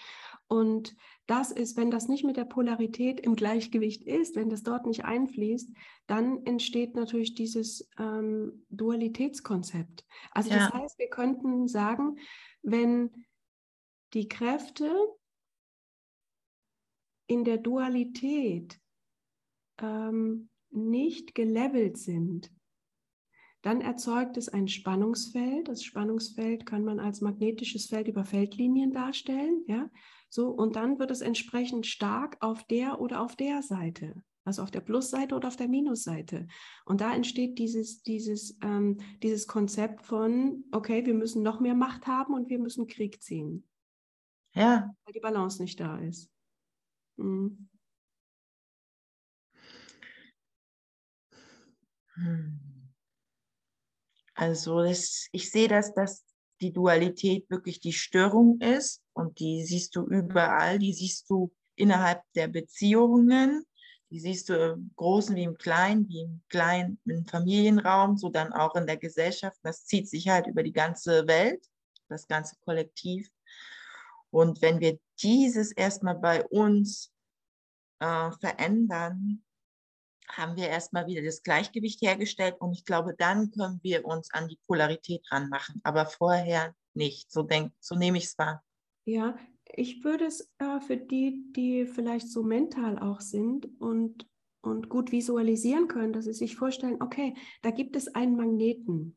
Und 0.49 0.97
das 1.27 1.53
ist, 1.53 1.77
wenn 1.77 1.91
das 1.91 2.09
nicht 2.09 2.25
mit 2.25 2.39
der 2.39 2.47
Polarität 2.47 3.21
im 3.21 3.37
Gleichgewicht 3.37 4.03
ist, 4.05 4.35
wenn 4.35 4.49
das 4.49 4.63
dort 4.63 4.87
nicht 4.87 5.05
einfließt, 5.05 5.73
dann 6.07 6.45
entsteht 6.47 6.97
natürlich 6.97 7.35
dieses 7.35 7.89
ähm, 7.99 8.65
Dualitätskonzept. 8.71 10.07
Also 10.31 10.51
ja. 10.51 10.57
das 10.57 10.73
heißt, 10.73 10.99
wir 10.99 11.11
könnten 11.11 11.69
sagen, 11.69 12.19
wenn 12.63 13.27
die 14.15 14.27
Kräfte 14.27 14.91
in 17.27 17.45
der 17.45 17.59
Dualität 17.59 18.81
ähm, 19.81 20.49
nicht 20.71 21.35
gelevelt 21.35 21.99
sind, 21.99 22.53
dann 23.63 23.83
erzeugt 23.83 24.37
es 24.37 24.49
ein 24.49 24.69
Spannungsfeld. 24.69 25.69
Das 25.69 25.85
Spannungsfeld 25.85 26.65
kann 26.65 26.85
man 26.85 26.99
als 26.99 27.21
magnetisches 27.21 27.87
Feld 27.87 28.09
über 28.09 28.25
Feldlinien 28.25 28.93
darstellen. 28.93 29.65
Ja? 29.67 29.91
So, 30.31 30.49
und 30.49 30.77
dann 30.77 30.99
wird 30.99 31.11
es 31.11 31.21
entsprechend 31.21 31.87
stark 31.87 32.39
auf 32.41 32.65
der 32.65 33.01
oder 33.01 33.21
auf 33.21 33.37
der 33.37 33.63
Seite. 33.63 34.23
Also 34.45 34.63
auf 34.63 34.71
der 34.71 34.81
Plusseite 34.81 35.35
oder 35.35 35.49
auf 35.49 35.57
der 35.57 35.69
Minusseite. 35.69 36.47
Und 36.87 37.03
da 37.03 37.15
entsteht 37.15 37.59
dieses, 37.59 38.03
dieses, 38.03 38.57
ähm, 38.63 38.97
dieses 39.23 39.47
Konzept 39.47 40.03
von, 40.07 40.65
okay, 40.73 41.05
wir 41.05 41.15
müssen 41.15 41.43
noch 41.43 41.61
mehr 41.61 41.75
Macht 41.75 42.07
haben 42.07 42.33
und 42.33 42.49
wir 42.49 42.59
müssen 42.59 42.87
Krieg 42.87 43.23
ziehen. 43.23 43.69
Ja. 44.55 44.95
Weil 45.05 45.13
die 45.13 45.21
Balance 45.21 45.61
nicht 45.61 45.79
da 45.79 45.99
ist. 45.99 46.31
Mhm. 47.17 47.69
Also 54.35 54.83
das, 54.83 55.29
ich 55.33 55.51
sehe, 55.51 55.69
dass 55.69 55.93
das 55.95 56.25
die 56.61 56.73
Dualität 56.73 57.49
wirklich 57.51 57.81
die 57.81 57.93
Störung 57.93 58.61
ist 58.61 59.03
und 59.13 59.39
die 59.39 59.65
siehst 59.65 59.97
du 59.97 60.07
überall, 60.07 60.79
die 60.79 60.93
siehst 60.93 61.29
du 61.31 61.53
innerhalb 61.75 62.23
der 62.35 62.49
Beziehungen, 62.49 63.65
die 64.11 64.21
siehst 64.21 64.49
du 64.49 64.55
im 64.55 64.91
Großen 64.97 65.37
wie 65.37 65.45
im 65.45 65.57
Kleinen, 65.57 66.09
wie 66.09 66.21
im 66.21 66.43
Kleinen 66.49 67.01
im 67.07 67.25
Familienraum, 67.27 68.17
so 68.17 68.29
dann 68.29 68.53
auch 68.53 68.75
in 68.75 68.87
der 68.87 68.97
Gesellschaft. 68.97 69.59
Das 69.63 69.85
zieht 69.85 70.09
sich 70.09 70.29
halt 70.29 70.47
über 70.47 70.63
die 70.63 70.73
ganze 70.73 71.27
Welt, 71.27 71.65
das 72.09 72.27
ganze 72.27 72.57
Kollektiv. 72.65 73.31
Und 74.31 74.61
wenn 74.63 74.81
wir 74.81 74.99
dieses 75.23 75.73
erstmal 75.73 76.17
bei 76.17 76.45
uns 76.47 77.13
äh, 78.01 78.31
verändern, 78.33 79.43
haben 80.33 80.57
wir 80.57 80.69
erstmal 80.69 81.07
wieder 81.07 81.23
das 81.23 81.43
Gleichgewicht 81.43 82.01
hergestellt 82.03 82.57
und 82.61 82.73
ich 82.73 82.85
glaube, 82.85 83.15
dann 83.17 83.51
können 83.51 83.81
wir 83.83 84.05
uns 84.05 84.33
an 84.33 84.49
die 84.49 84.59
Polarität 84.67 85.23
ranmachen, 85.31 85.81
aber 85.85 86.07
vorher 86.07 86.75
nicht. 86.95 87.31
So, 87.31 87.43
denk, 87.43 87.73
so 87.81 87.95
nehme 87.95 88.19
ich 88.19 88.25
es 88.25 88.39
wahr. 88.39 88.63
Ja, 89.05 89.37
ich 89.67 90.05
würde 90.05 90.27
es 90.27 90.51
äh, 90.59 90.81
für 90.81 90.97
die, 90.97 91.45
die 91.53 91.87
vielleicht 91.87 92.29
so 92.29 92.43
mental 92.43 92.99
auch 92.99 93.21
sind 93.21 93.69
und, 93.81 94.27
und 94.63 94.89
gut 94.89 95.13
visualisieren 95.13 95.89
können, 95.89 96.13
dass 96.13 96.25
sie 96.25 96.33
sich 96.33 96.57
vorstellen, 96.57 97.01
okay, 97.01 97.35
da 97.63 97.71
gibt 97.71 97.97
es 97.97 98.15
einen 98.15 98.37
Magneten. 98.37 99.17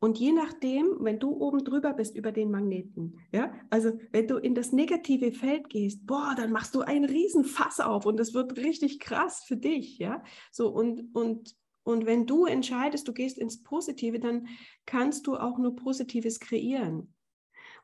Und 0.00 0.18
je 0.18 0.30
nachdem, 0.30 0.96
wenn 1.00 1.18
du 1.18 1.30
oben 1.30 1.64
drüber 1.64 1.92
bist 1.92 2.16
über 2.16 2.30
den 2.30 2.52
Magneten, 2.52 3.18
ja, 3.32 3.52
also 3.68 3.98
wenn 4.12 4.28
du 4.28 4.36
in 4.36 4.54
das 4.54 4.72
negative 4.72 5.32
Feld 5.32 5.68
gehst, 5.68 6.06
boah, 6.06 6.34
dann 6.36 6.52
machst 6.52 6.74
du 6.76 6.82
einen 6.82 7.04
riesen 7.04 7.44
Fass 7.44 7.80
auf 7.80 8.06
und 8.06 8.20
es 8.20 8.32
wird 8.32 8.56
richtig 8.56 9.00
krass 9.00 9.42
für 9.44 9.56
dich, 9.56 9.98
ja. 9.98 10.22
So 10.52 10.68
und 10.68 11.14
und 11.14 11.56
und 11.82 12.04
wenn 12.04 12.26
du 12.26 12.44
entscheidest, 12.44 13.08
du 13.08 13.14
gehst 13.14 13.38
ins 13.38 13.62
Positive, 13.62 14.20
dann 14.20 14.46
kannst 14.84 15.26
du 15.26 15.36
auch 15.36 15.58
nur 15.58 15.74
Positives 15.74 16.38
kreieren. 16.38 17.14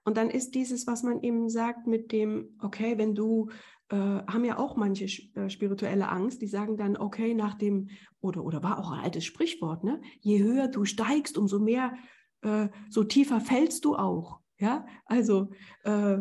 Und 0.04 0.18
dann 0.18 0.28
ist 0.28 0.54
dieses, 0.54 0.86
was 0.86 1.02
man 1.02 1.22
eben 1.22 1.48
sagt 1.48 1.86
mit 1.86 2.12
dem, 2.12 2.58
okay, 2.60 2.98
wenn 2.98 3.14
du 3.14 3.48
äh, 3.90 3.96
haben 3.96 4.44
ja 4.44 4.58
auch 4.58 4.76
manche 4.76 5.04
äh, 5.34 5.48
spirituelle 5.50 6.08
Angst, 6.08 6.40
die 6.42 6.46
sagen 6.46 6.76
dann, 6.76 6.96
okay, 6.96 7.34
nach 7.34 7.54
dem, 7.54 7.90
oder, 8.20 8.44
oder 8.44 8.62
war 8.62 8.78
auch 8.78 8.90
ein 8.90 9.04
altes 9.04 9.24
Sprichwort, 9.24 9.84
ne? 9.84 10.00
je 10.20 10.42
höher 10.42 10.68
du 10.68 10.84
steigst, 10.84 11.36
umso 11.36 11.58
mehr, 11.58 11.94
äh, 12.42 12.68
so 12.88 13.04
tiefer 13.04 13.40
fällst 13.40 13.84
du 13.84 13.96
auch. 13.96 14.40
Ja, 14.58 14.86
also 15.06 15.50
äh, 15.82 16.18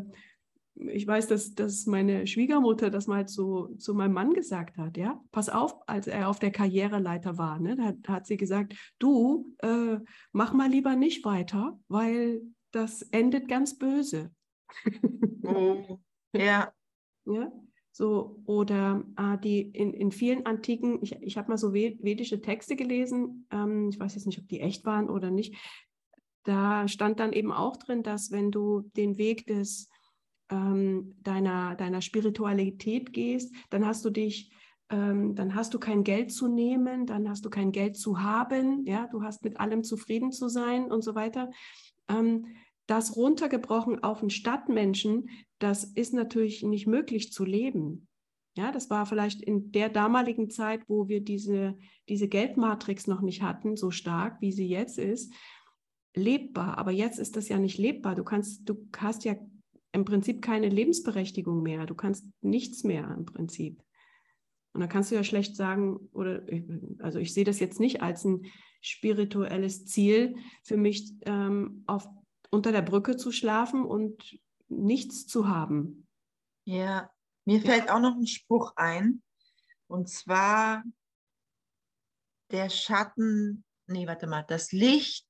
ich 0.75 1.05
weiß, 1.05 1.27
dass, 1.27 1.53
dass 1.53 1.85
meine 1.85 2.25
Schwiegermutter 2.25 2.89
das 2.89 3.07
mal 3.07 3.27
zu, 3.27 3.75
zu 3.77 3.93
meinem 3.93 4.13
Mann 4.13 4.33
gesagt 4.33 4.77
hat, 4.77 4.97
ja, 4.97 5.21
pass 5.31 5.49
auf, 5.49 5.75
als 5.87 6.07
er 6.07 6.29
auf 6.29 6.39
der 6.39 6.51
Karriereleiter 6.51 7.37
war, 7.37 7.59
ne, 7.59 7.75
da, 7.75 7.93
da 8.01 8.13
hat 8.13 8.25
sie 8.25 8.37
gesagt, 8.37 8.75
du, 8.99 9.53
äh, 9.59 9.97
mach 10.31 10.53
mal 10.53 10.69
lieber 10.69 10.95
nicht 10.95 11.23
weiter, 11.25 11.79
weil 11.87 12.41
das 12.71 13.03
endet 13.03 13.47
ganz 13.47 13.77
böse. 13.77 14.31
Oh, 15.43 15.99
ja. 16.33 16.71
Ja, 17.25 17.51
so, 17.91 18.41
oder 18.45 19.03
äh, 19.17 19.37
die 19.37 19.61
in, 19.61 19.93
in 19.93 20.11
vielen 20.11 20.45
antiken, 20.45 20.99
ich, 21.01 21.15
ich 21.21 21.37
habe 21.37 21.49
mal 21.49 21.57
so 21.57 21.73
vedische 21.73 22.41
Texte 22.41 22.75
gelesen, 22.75 23.47
ähm, 23.51 23.89
ich 23.89 23.99
weiß 23.99 24.15
jetzt 24.15 24.25
nicht, 24.25 24.39
ob 24.39 24.47
die 24.47 24.61
echt 24.61 24.85
waren 24.85 25.09
oder 25.09 25.29
nicht. 25.29 25.55
Da 26.43 26.87
stand 26.87 27.19
dann 27.19 27.31
eben 27.33 27.51
auch 27.51 27.77
drin, 27.77 28.03
dass 28.03 28.31
wenn 28.31 28.51
du 28.51 28.81
den 28.97 29.17
Weg 29.17 29.45
des 29.45 29.89
ähm, 30.49 31.15
deiner, 31.21 31.75
deiner 31.75 32.01
Spiritualität 32.01 33.13
gehst, 33.13 33.55
dann 33.69 33.85
hast 33.85 34.03
du 34.03 34.09
dich 34.09 34.51
ähm, 34.89 35.35
dann 35.35 35.55
hast 35.55 35.73
du 35.73 35.79
kein 35.79 36.03
Geld 36.03 36.31
zu 36.31 36.47
nehmen, 36.47 37.05
dann 37.05 37.29
hast 37.29 37.45
du 37.45 37.49
kein 37.49 37.71
Geld 37.71 37.97
zu 37.97 38.21
haben, 38.21 38.85
ja, 38.85 39.07
du 39.07 39.23
hast 39.23 39.43
mit 39.43 39.59
allem 39.59 39.83
zufrieden 39.83 40.31
zu 40.31 40.49
sein 40.49 40.91
und 40.91 41.03
so 41.03 41.15
weiter. 41.15 41.49
Ähm, 42.09 42.47
das 42.87 43.15
runtergebrochen 43.15 44.03
auf 44.03 44.21
einen 44.21 44.29
Stadtmenschen, 44.29 45.29
das 45.59 45.83
ist 45.83 46.13
natürlich 46.13 46.63
nicht 46.63 46.87
möglich 46.87 47.31
zu 47.31 47.45
leben. 47.45 48.07
Ja, 48.55 48.71
das 48.71 48.89
war 48.89 49.05
vielleicht 49.05 49.41
in 49.41 49.71
der 49.71 49.89
damaligen 49.89 50.49
Zeit, 50.49 50.81
wo 50.87 51.07
wir 51.07 51.21
diese, 51.21 51.75
diese 52.07 52.27
Geldmatrix 52.27 53.07
noch 53.07 53.21
nicht 53.21 53.41
hatten, 53.41 53.77
so 53.77 53.89
stark, 53.89 54.41
wie 54.41 54.51
sie 54.51 54.67
jetzt 54.67 54.99
ist, 54.99 55.33
lebbar. 56.15 56.77
Aber 56.77 56.91
jetzt 56.91 57.17
ist 57.17 57.35
das 57.35 57.49
ja 57.49 57.57
nicht 57.57 57.79
lebbar. 57.79 58.13
Du 58.13 58.23
kannst, 58.23 58.69
du 58.69 58.87
hast 58.95 59.23
ja 59.23 59.35
im 59.91 60.05
Prinzip 60.05 60.41
keine 60.41 60.69
Lebensberechtigung 60.69 61.63
mehr. 61.63 61.85
Du 61.87 61.95
kannst 61.95 62.25
nichts 62.41 62.83
mehr 62.83 63.11
im 63.17 63.25
Prinzip. 63.25 63.81
Und 64.73 64.81
da 64.81 64.87
kannst 64.87 65.11
du 65.11 65.15
ja 65.15 65.23
schlecht 65.23 65.55
sagen, 65.55 66.09
oder 66.13 66.43
also 66.99 67.19
ich 67.19 67.33
sehe 67.33 67.43
das 67.43 67.59
jetzt 67.59 67.79
nicht 67.79 68.01
als 68.01 68.25
ein 68.25 68.45
spirituelles 68.81 69.85
Ziel 69.85 70.35
für 70.63 70.77
mich, 70.77 71.13
ähm, 71.25 71.83
auf 71.87 72.07
unter 72.53 72.71
der 72.71 72.81
Brücke 72.81 73.17
zu 73.17 73.31
schlafen 73.31 73.83
und 73.83 74.39
nichts 74.69 75.27
zu 75.27 75.47
haben. 75.47 76.07
Ja, 76.65 77.11
mir 77.45 77.61
fällt 77.61 77.89
auch 77.89 77.99
noch 77.99 78.15
ein 78.15 78.27
Spruch 78.27 78.73
ein. 78.75 79.21
Und 79.87 80.09
zwar 80.09 80.83
der 82.51 82.69
Schatten, 82.69 83.65
nee, 83.87 84.07
warte 84.07 84.27
mal, 84.27 84.43
das 84.43 84.71
Licht 84.71 85.27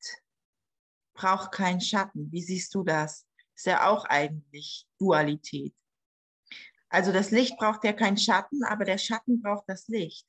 braucht 1.13 1.51
keinen 1.51 1.81
Schatten. 1.81 2.31
Wie 2.31 2.41
siehst 2.41 2.75
du 2.75 2.83
das? 2.83 3.25
Ist 3.55 3.65
ja 3.65 3.89
auch 3.89 4.05
eigentlich 4.05 4.87
Dualität. 4.99 5.73
Also 6.89 7.11
das 7.11 7.31
Licht 7.31 7.57
braucht 7.57 7.83
ja 7.83 7.93
keinen 7.93 8.17
Schatten, 8.17 8.63
aber 8.63 8.85
der 8.85 8.97
Schatten 8.97 9.41
braucht 9.41 9.63
das 9.67 9.87
Licht. 9.87 10.27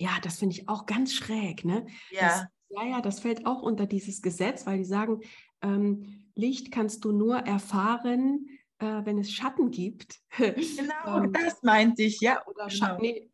Ja, 0.00 0.18
das 0.22 0.38
finde 0.38 0.56
ich 0.56 0.68
auch 0.68 0.86
ganz 0.86 1.12
schräg. 1.12 1.64
Ne? 1.64 1.86
Ja. 2.10 2.20
Das, 2.20 2.46
ja, 2.70 2.84
ja, 2.84 3.00
das 3.00 3.20
fällt 3.20 3.46
auch 3.46 3.62
unter 3.62 3.86
dieses 3.86 4.22
Gesetz, 4.22 4.66
weil 4.66 4.78
die 4.78 4.84
sagen, 4.84 5.20
ähm, 5.62 6.30
Licht 6.34 6.70
kannst 6.72 7.04
du 7.04 7.12
nur 7.12 7.38
erfahren, 7.38 8.46
äh, 8.78 9.04
wenn 9.04 9.18
es 9.18 9.32
Schatten 9.32 9.70
gibt. 9.70 10.20
Genau, 10.38 11.24
ähm, 11.24 11.32
das 11.32 11.62
meinte 11.62 12.02
ich, 12.02 12.20
ja. 12.20 12.44
Oder 12.46 12.66
genau. 12.66 12.68
Schatten, 12.70 13.02
nee, 13.02 13.30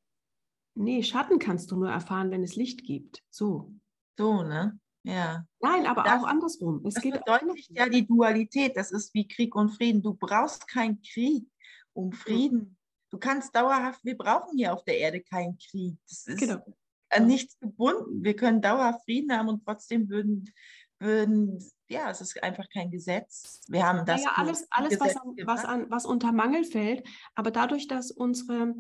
nee, 0.74 1.02
Schatten 1.02 1.38
kannst 1.38 1.70
du 1.70 1.76
nur 1.76 1.90
erfahren, 1.90 2.30
wenn 2.30 2.42
es 2.42 2.56
Licht 2.56 2.84
gibt. 2.84 3.22
So. 3.30 3.72
So, 4.18 4.42
ne? 4.42 4.78
Ja. 5.06 5.44
Nein, 5.60 5.86
aber 5.86 6.02
Das- 6.04 6.22
auch 6.22 6.26
andersrum. 6.26 6.80
Es 6.86 6.94
Das 6.94 7.02
geht 7.02 7.14
verdeutlicht 7.16 7.70
ja 7.76 7.88
die 7.88 8.06
Dualität. 8.06 8.76
Das 8.76 8.90
ist 8.90 9.12
wie 9.12 9.28
Krieg 9.28 9.54
und 9.54 9.70
Frieden. 9.70 10.02
Du 10.02 10.14
brauchst 10.14 10.66
keinen 10.68 11.02
Krieg 11.02 11.46
um 11.92 12.12
Frieden. 12.12 12.78
Du 13.10 13.18
kannst 13.18 13.54
dauerhaft, 13.54 14.02
wir 14.04 14.16
brauchen 14.16 14.56
hier 14.56 14.72
auf 14.72 14.82
der 14.84 14.98
Erde 14.98 15.20
keinen 15.20 15.58
Krieg. 15.58 15.96
Das 16.08 16.26
ist 16.26 16.38
Genau. 16.40 16.64
an 17.10 17.26
nichts 17.26 17.58
gebunden. 17.60 18.24
Wir 18.24 18.34
können 18.34 18.62
dauerhaft 18.62 19.04
Frieden 19.04 19.30
haben 19.36 19.48
und 19.50 19.62
trotzdem 19.64 20.08
würden, 20.08 20.50
würden 20.98 21.62
ja, 21.88 22.10
es 22.10 22.20
ist 22.20 22.42
einfach 22.42 22.68
kein 22.70 22.90
Gesetz. 22.90 23.60
Wir 23.68 23.86
haben 23.86 24.06
das 24.06 24.22
ja, 24.22 24.32
alles, 24.36 24.66
alles 24.70 24.98
was, 25.00 25.16
an, 25.16 25.36
was, 25.44 25.64
an, 25.64 25.90
was 25.90 26.06
unter 26.06 26.32
Mangel 26.32 26.64
fällt, 26.64 27.06
aber 27.34 27.50
dadurch, 27.50 27.88
dass 27.88 28.10
unsere, 28.10 28.74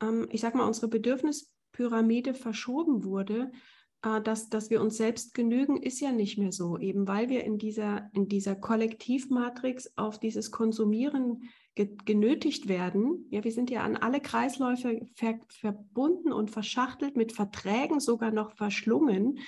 ähm, 0.00 0.28
ich 0.30 0.40
sag 0.40 0.54
mal, 0.54 0.66
unsere 0.66 0.88
Bedürfnispyramide 0.88 2.34
verschoben 2.34 3.04
wurde, 3.04 3.52
äh, 4.02 4.20
dass, 4.20 4.48
dass 4.48 4.70
wir 4.70 4.80
uns 4.80 4.96
selbst 4.96 5.34
genügen, 5.34 5.80
ist 5.80 6.00
ja 6.00 6.10
nicht 6.10 6.38
mehr 6.38 6.52
so, 6.52 6.78
eben 6.78 7.06
weil 7.06 7.28
wir 7.28 7.44
in 7.44 7.58
dieser, 7.58 8.10
in 8.12 8.28
dieser 8.28 8.56
Kollektivmatrix 8.56 9.96
auf 9.96 10.18
dieses 10.18 10.50
Konsumieren 10.50 11.48
ge 11.74 11.96
genötigt 12.04 12.68
werden. 12.68 13.26
Ja, 13.30 13.44
wir 13.44 13.52
sind 13.52 13.70
ja 13.70 13.82
an 13.82 13.96
alle 13.96 14.20
Kreisläufe 14.20 15.06
ver 15.14 15.38
verbunden 15.48 16.32
und 16.32 16.50
verschachtelt, 16.50 17.16
mit 17.16 17.32
Verträgen 17.32 18.00
sogar 18.00 18.30
noch 18.30 18.52
verschlungen. 18.56 19.38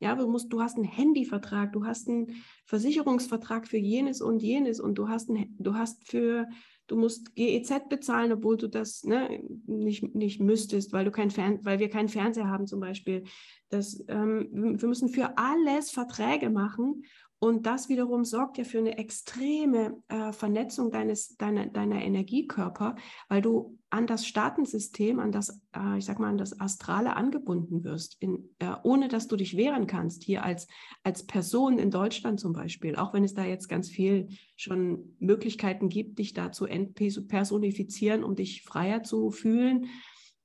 Ja, 0.00 0.14
du, 0.14 0.28
musst, 0.28 0.52
du 0.52 0.60
hast 0.60 0.76
einen 0.76 0.84
Handyvertrag, 0.84 1.72
du 1.72 1.86
hast 1.86 2.08
einen 2.08 2.34
Versicherungsvertrag 2.66 3.66
für 3.66 3.78
jenes 3.78 4.20
und 4.20 4.42
jenes 4.42 4.80
und 4.80 4.96
du 4.96 5.08
hast, 5.08 5.30
ein, 5.30 5.54
du 5.58 5.74
hast 5.74 6.06
für, 6.06 6.46
du 6.86 6.96
musst 6.96 7.34
GEZ 7.34 7.88
bezahlen, 7.88 8.32
obwohl 8.32 8.56
du 8.56 8.68
das 8.68 9.04
ne, 9.04 9.42
nicht, 9.66 10.14
nicht 10.14 10.40
müsstest, 10.40 10.92
weil, 10.92 11.04
du 11.04 11.10
kein 11.10 11.30
Fern 11.30 11.60
weil 11.62 11.78
wir 11.78 11.88
keinen 11.88 12.08
Fernseher 12.08 12.48
haben 12.48 12.66
zum 12.66 12.80
Beispiel. 12.80 13.24
Das, 13.70 14.04
ähm, 14.08 14.48
wir 14.52 14.88
müssen 14.88 15.08
für 15.08 15.38
alles 15.38 15.90
Verträge 15.90 16.50
machen 16.50 17.04
und 17.38 17.66
das 17.66 17.90
wiederum 17.90 18.24
sorgt 18.24 18.56
ja 18.58 18.64
für 18.64 18.78
eine 18.78 18.96
extreme 18.96 20.02
äh, 20.08 20.32
Vernetzung 20.32 20.90
deines, 20.90 21.36
deiner, 21.36 21.66
deiner 21.66 22.02
Energiekörper, 22.02 22.96
weil 23.28 23.42
du 23.42 23.78
an 23.94 24.08
das 24.08 24.26
Staatensystem, 24.26 25.20
an 25.20 25.30
das, 25.30 25.62
äh, 25.72 25.98
ich 25.98 26.04
sag 26.04 26.18
mal, 26.18 26.28
an 26.28 26.36
das 26.36 26.58
Astrale 26.58 27.14
angebunden 27.14 27.84
wirst, 27.84 28.16
in, 28.18 28.50
äh, 28.58 28.74
ohne 28.82 29.06
dass 29.06 29.28
du 29.28 29.36
dich 29.36 29.56
wehren 29.56 29.86
kannst, 29.86 30.24
hier 30.24 30.42
als, 30.42 30.66
als 31.04 31.24
Person 31.24 31.78
in 31.78 31.92
Deutschland 31.92 32.40
zum 32.40 32.52
Beispiel, 32.52 32.96
auch 32.96 33.14
wenn 33.14 33.22
es 33.22 33.34
da 33.34 33.44
jetzt 33.44 33.68
ganz 33.68 33.88
viel 33.88 34.30
schon 34.56 35.14
Möglichkeiten 35.20 35.90
gibt, 35.90 36.18
dich 36.18 36.34
da 36.34 36.50
zu 36.50 36.66
entpersonifizieren, 36.66 38.24
um 38.24 38.34
dich 38.34 38.62
freier 38.62 39.04
zu 39.04 39.30
fühlen. 39.30 39.86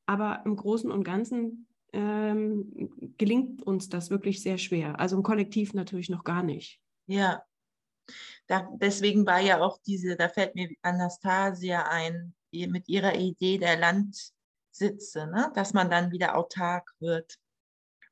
Aber 0.05 0.43
im 0.45 0.55
Großen 0.55 0.91
und 0.91 1.03
Ganzen 1.03 1.65
ähm, 1.91 2.91
gelingt 3.17 3.63
uns 3.63 3.89
das 3.89 4.11
wirklich 4.11 4.43
sehr 4.43 4.59
schwer. 4.59 4.99
Also 4.99 5.17
im 5.17 5.23
Kollektiv 5.23 5.73
natürlich 5.73 6.11
noch 6.11 6.23
gar 6.23 6.43
nicht. 6.43 6.79
Ja. 7.07 7.41
Da, 8.45 8.69
deswegen 8.75 9.25
war 9.25 9.39
ja 9.39 9.59
auch 9.59 9.79
diese, 9.87 10.15
da 10.15 10.29
fällt 10.29 10.53
mir 10.53 10.69
Anastasia 10.83 11.87
ein, 11.87 12.35
mit 12.51 12.87
ihrer 12.87 13.15
Idee 13.15 13.57
der 13.57 13.77
Landsitze, 13.77 15.27
ne? 15.27 15.51
dass 15.55 15.73
man 15.73 15.89
dann 15.89 16.11
wieder 16.11 16.35
autark 16.37 16.93
wird, 16.99 17.39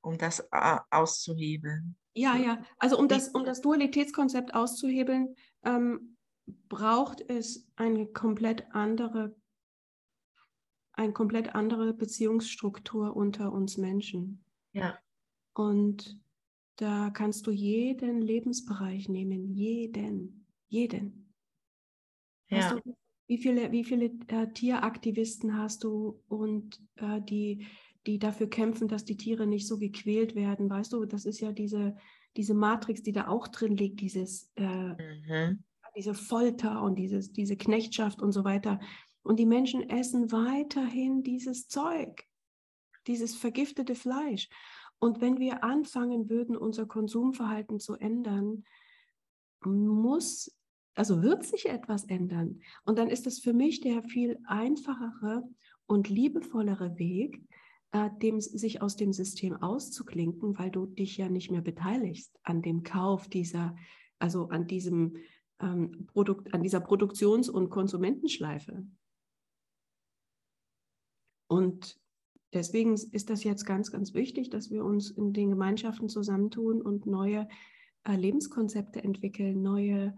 um 0.02 0.18
das 0.18 0.48
auszuhebeln. 0.52 1.98
Ja, 2.16 2.36
ja. 2.36 2.62
Also 2.78 2.98
um 2.98 3.08
das, 3.08 3.30
um 3.30 3.46
das 3.46 3.62
Dualitätskonzept 3.62 4.54
auszuhebeln, 4.54 5.36
ähm, 5.64 6.18
braucht 6.70 7.22
es 7.30 7.68
eine 7.76 8.08
komplett 8.08 8.66
andere, 8.72 9.36
eine 10.94 11.14
komplett 11.14 11.54
andere 11.54 11.94
Beziehungsstruktur 11.94 13.16
unter 13.16 13.52
uns 13.52 13.78
Menschen. 13.78 14.44
Ja. 14.72 14.98
Und 15.54 16.20
da 16.78 17.10
kannst 17.10 17.48
du 17.48 17.52
jeden 17.52 18.22
Lebensbereich 18.22 19.10
nehmen, 19.10 19.54
jeden, 19.54 20.46
jeden. 20.68 21.34
Hast 22.50 22.72
Ja. 22.72 22.80
du, 22.80 22.96
wie 23.28 23.38
viele, 23.38 23.72
wie 23.72 23.84
viele 23.84 24.12
äh, 24.28 24.48
Tieraktivisten 24.52 25.58
hast 25.58 25.84
du 25.84 26.22
und 26.28 26.82
äh, 26.96 27.22
die, 27.22 27.68
die 28.06 28.20
dafür 28.20 28.50
kämpfen, 28.50 28.88
dass 28.88 29.06
die 29.06 29.18
Tiere 29.18 29.46
nicht 29.46 29.68
so 29.68 29.78
gequält 29.78 30.36
werden? 30.36 30.70
Weißt 30.70 30.94
du, 30.94 31.06
das 31.06 31.26
ist 31.26 31.42
ja 31.42 31.52
diese, 31.52 31.98
diese 32.38 32.54
Matrix, 32.54 33.04
die 33.04 33.12
da 33.12 33.28
auch 33.28 33.48
drin 33.48 33.76
liegt, 33.76 34.00
dieses, 34.00 34.52
äh, 34.56 34.64
Mhm. 34.66 35.64
diese 35.96 36.14
Folter 36.14 36.82
und 36.84 36.96
dieses, 36.96 37.34
diese 37.34 37.58
Knechtschaft 37.58 38.22
und 38.22 38.32
so 38.32 38.44
weiter. 38.44 38.80
Und 39.24 39.40
die 39.40 39.46
Menschen 39.46 39.90
essen 39.90 40.32
weiterhin 40.32 41.24
dieses 41.24 41.68
Zeug, 41.68 42.24
dieses 43.08 43.36
vergiftete 43.36 43.96
Fleisch. 43.96 44.48
Und 45.00 45.22
wenn 45.22 45.38
wir 45.40 45.64
anfangen 45.64 46.30
würden, 46.30 46.56
unser 46.56 46.86
Konsumverhalten 46.86 47.80
zu 47.80 47.96
ändern, 47.96 48.64
muss, 49.66 50.57
also 50.98 51.22
wird 51.22 51.44
sich 51.44 51.68
etwas 51.68 52.06
ändern. 52.06 52.60
Und 52.84 52.98
dann 52.98 53.10
ist 53.10 53.28
es 53.28 53.40
für 53.40 53.54
mich 53.54 53.82
der 53.82 54.02
viel 54.04 54.40
einfachere 54.46 55.44
und 55.86 56.10
liebevollere 56.10 56.98
Weg, 56.98 57.42
äh, 57.92 58.10
dem, 58.22 58.42
sich 58.42 58.82
aus 58.82 58.96
dem 58.96 59.14
System 59.14 59.56
auszuklinken, 59.56 60.58
weil 60.58 60.72
du 60.72 60.88
dich 60.88 61.18
ja 61.18 61.30
nicht 61.30 61.52
mehr 61.52 61.62
beteiligst 61.62 62.38
an 62.44 62.62
dem 62.62 62.84
Kauf 62.84 63.28
dieser, 63.30 63.76
also 64.20 64.50
an 64.50 64.68
diesem 64.68 65.18
ähm, 65.60 66.08
Produkt, 66.08 66.54
an 66.54 66.64
dieser 66.64 66.82
Produktions- 66.82 67.50
und 67.50 67.70
Konsumentenschleife. 67.70 68.86
Und 71.50 72.00
deswegen 72.54 72.94
ist 72.94 73.30
das 73.30 73.44
jetzt 73.44 73.66
ganz, 73.66 73.92
ganz 73.92 74.14
wichtig, 74.14 74.50
dass 74.50 74.72
wir 74.72 74.84
uns 74.84 75.12
in 75.12 75.32
den 75.32 75.52
Gemeinschaften 75.52 76.10
zusammentun 76.10 76.82
und 76.82 77.06
neue 77.06 77.48
äh, 78.04 78.16
Lebenskonzepte 78.16 79.04
entwickeln, 79.04 79.62
neue, 79.62 80.16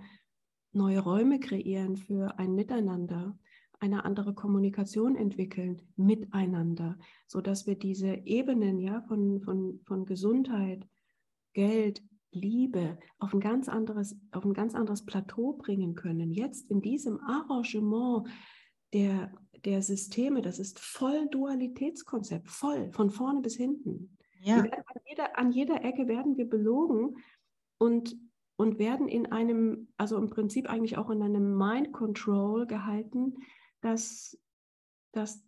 neue 0.72 1.00
Räume 1.00 1.40
kreieren 1.40 1.98
für 1.98 2.38
ein 2.38 2.54
Miteinander, 2.54 3.38
eine 3.80 4.06
andere 4.06 4.34
Kommunikation 4.34 5.16
entwickeln 5.16 5.82
miteinander, 5.96 6.98
sodass 7.28 7.66
wir 7.66 7.76
diese 7.76 8.14
Ebenen 8.26 8.80
ja, 8.80 9.02
von, 9.02 9.42
von, 9.42 9.80
von 9.86 10.06
Gesundheit, 10.06 10.88
Geld, 11.54 12.04
Liebe 12.32 13.00
auf 13.18 13.34
ein 13.34 13.40
ganz 13.40 13.68
anderes, 13.68 14.16
auf 14.32 14.46
ein 14.46 14.54
ganz 14.54 14.76
anderes 14.76 15.06
Plateau 15.06 15.54
bringen 15.54 15.96
können. 15.96 16.32
Jetzt 16.32 16.70
in 16.70 16.82
diesem 16.82 17.20
Arrangement 17.22 18.28
der, 18.94 19.32
der 19.66 19.82
Systeme, 19.82 20.42
das 20.42 20.60
ist 20.60 20.80
voll 20.80 21.28
Dualitätskonzept, 21.30 22.48
voll, 22.48 22.92
von 22.92 23.10
vorne 23.10 23.42
bis 23.42 23.56
hinten. 23.56 24.18
Ja. 24.42 24.58
an, 24.58 24.68
jeder, 25.08 25.38
an 25.38 25.52
jeder 25.52 25.84
Ecke 25.84 26.08
werden 26.08 26.38
wir 26.38 26.48
belogen 26.48 27.18
und, 27.78 28.16
und 28.60 28.78
werden 28.78 29.08
in 29.08 29.32
einem, 29.32 29.88
also 29.96 30.18
im 30.18 30.30
Prinzip 30.30 30.70
eigentlich 30.70 30.98
auch 30.98 31.10
in 31.10 31.22
einem 31.22 31.58
Mind 31.58 31.94
Control 31.94 32.68
gehalten, 32.68 33.36
dass 33.82 34.38
dass 35.12 35.44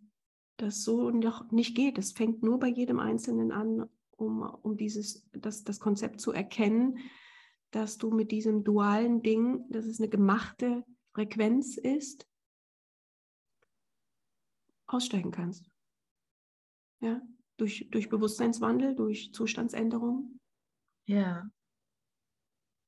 das 0.56 0.82
so 0.82 1.10
noch 1.10 1.50
nicht 1.50 1.76
geht. 1.76 1.98
Es 1.98 2.12
fängt 2.12 2.42
nur 2.42 2.58
bei 2.58 2.68
jedem 2.68 2.98
Einzelnen 2.98 3.52
an, 3.52 3.88
um, 4.16 4.42
um 4.42 4.76
dieses, 4.76 5.28
das, 5.32 5.64
das 5.64 5.80
Konzept 5.80 6.20
zu 6.20 6.32
erkennen, 6.32 6.98
dass 7.70 7.98
du 7.98 8.10
mit 8.10 8.30
diesem 8.30 8.64
dualen 8.64 9.22
Ding, 9.22 9.64
dass 9.70 9.86
es 9.86 10.00
eine 10.00 10.08
gemachte 10.08 10.84
Frequenz 11.14 11.76
ist, 11.76 12.26
aussteigen 14.86 15.30
kannst. 15.30 15.70
Ja, 17.00 17.20
durch, 17.56 17.88
durch 17.90 18.08
Bewusstseinswandel, 18.08 18.94
durch 18.94 19.32
Zustandsänderung. 19.32 20.38
Ja. 21.06 21.50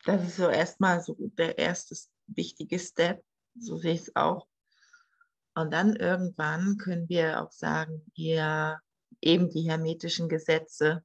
Das 0.05 0.23
ist 0.23 0.37
so 0.37 0.49
erstmal 0.49 1.01
so 1.01 1.17
der 1.19 1.59
erste 1.59 1.97
wichtige 2.27 2.79
Step, 2.79 3.25
so 3.59 3.79
sehe 3.79 3.95
ich 3.95 4.03
es 4.03 4.17
auch. 4.17 4.47
Und 5.55 5.73
dann 5.73 5.97
irgendwann 5.97 6.77
können 6.79 7.09
wir 7.09 7.43
auch 7.43 7.53
sagen, 7.53 8.05
ja, 8.14 8.81
eben 9.21 9.51
die 9.51 9.62
hermetischen 9.62 10.29
Gesetze, 10.29 11.05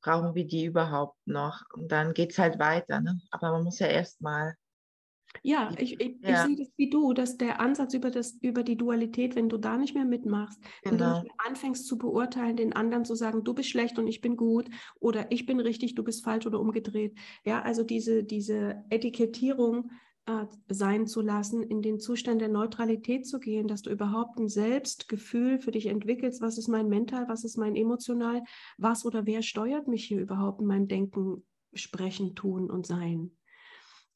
brauchen 0.00 0.34
wir 0.34 0.46
die 0.46 0.66
überhaupt 0.66 1.18
noch? 1.26 1.62
Und 1.74 1.90
dann 1.90 2.14
geht 2.14 2.32
es 2.32 2.38
halt 2.38 2.58
weiter. 2.58 3.00
Ne? 3.00 3.20
Aber 3.30 3.52
man 3.52 3.64
muss 3.64 3.78
ja 3.78 3.88
erstmal 3.88 4.54
Ja, 5.42 5.70
ich, 5.78 6.00
ich, 6.00 6.16
ja. 6.20 6.30
ich 6.30 6.38
sehe 6.46 6.56
das 6.56 6.72
wie 6.76 6.90
du, 6.90 7.12
dass 7.12 7.36
der 7.36 7.60
Ansatz 7.60 7.94
über, 7.94 8.10
das, 8.10 8.32
über 8.40 8.62
die 8.62 8.76
Dualität, 8.76 9.36
wenn 9.36 9.48
du 9.48 9.56
da 9.56 9.76
nicht 9.76 9.94
mehr 9.94 10.04
mitmachst, 10.04 10.60
genau. 10.60 10.82
wenn 10.82 10.98
du 10.98 11.04
nicht 11.04 11.22
genau. 11.22 11.34
mehr 11.34 11.46
anfängst 11.46 11.86
zu 11.86 11.98
beurteilen, 11.98 12.56
den 12.56 12.72
anderen 12.72 13.04
zu 13.04 13.14
sagen, 13.14 13.44
du 13.44 13.54
bist 13.54 13.68
schlecht 13.68 13.98
und 13.98 14.06
ich 14.06 14.20
bin 14.20 14.36
gut 14.36 14.68
oder 15.00 15.30
ich 15.30 15.46
bin 15.46 15.60
richtig, 15.60 15.94
du 15.94 16.02
bist 16.02 16.24
falsch 16.24 16.46
oder 16.46 16.60
umgedreht. 16.60 17.16
Ja, 17.44 17.62
also 17.62 17.82
diese, 17.82 18.24
diese 18.24 18.84
Etikettierung 18.90 19.90
äh, 20.26 20.46
sein 20.68 21.06
zu 21.06 21.22
lassen, 21.22 21.62
in 21.62 21.82
den 21.82 22.00
Zustand 22.00 22.40
der 22.40 22.48
Neutralität 22.48 23.26
zu 23.26 23.38
gehen, 23.38 23.68
dass 23.68 23.82
du 23.82 23.90
überhaupt 23.90 24.38
ein 24.38 24.48
Selbstgefühl 24.48 25.58
für 25.58 25.70
dich 25.70 25.86
entwickelst, 25.86 26.42
was 26.42 26.58
ist 26.58 26.68
mein 26.68 26.88
Mental, 26.88 27.28
was 27.28 27.44
ist 27.44 27.56
mein 27.56 27.76
Emotional, 27.76 28.42
was 28.76 29.06
oder 29.06 29.24
wer 29.26 29.42
steuert 29.42 29.88
mich 29.88 30.04
hier 30.04 30.20
überhaupt 30.20 30.60
in 30.60 30.66
meinem 30.66 30.88
Denken, 30.88 31.44
Sprechen, 31.74 32.34
Tun 32.34 32.70
und 32.70 32.86
Sein. 32.86 33.30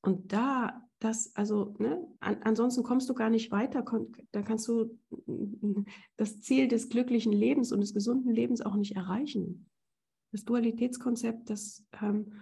Und 0.03 0.33
da, 0.33 0.83
das, 1.03 1.35
also, 1.35 1.75
ne, 1.79 2.07
an, 2.21 2.39
ansonsten 2.43 2.83
kommst 2.83 3.09
du 3.09 3.15
gar 3.15 3.31
nicht 3.31 3.51
weiter, 3.51 3.85
da 4.31 4.43
kannst 4.43 4.69
du 4.69 4.99
das 6.17 6.41
Ziel 6.41 6.69
des 6.69 6.89
glücklichen 6.89 7.33
Lebens 7.33 7.73
und 7.73 7.81
des 7.81 7.93
gesunden 7.93 8.31
Lebens 8.31 8.61
auch 8.61 8.77
nicht 8.77 8.95
erreichen. 8.95 9.69
Das 10.31 10.45
Dualitätskonzept, 10.45 11.51
das 11.51 11.85
ähm, 12.01 12.33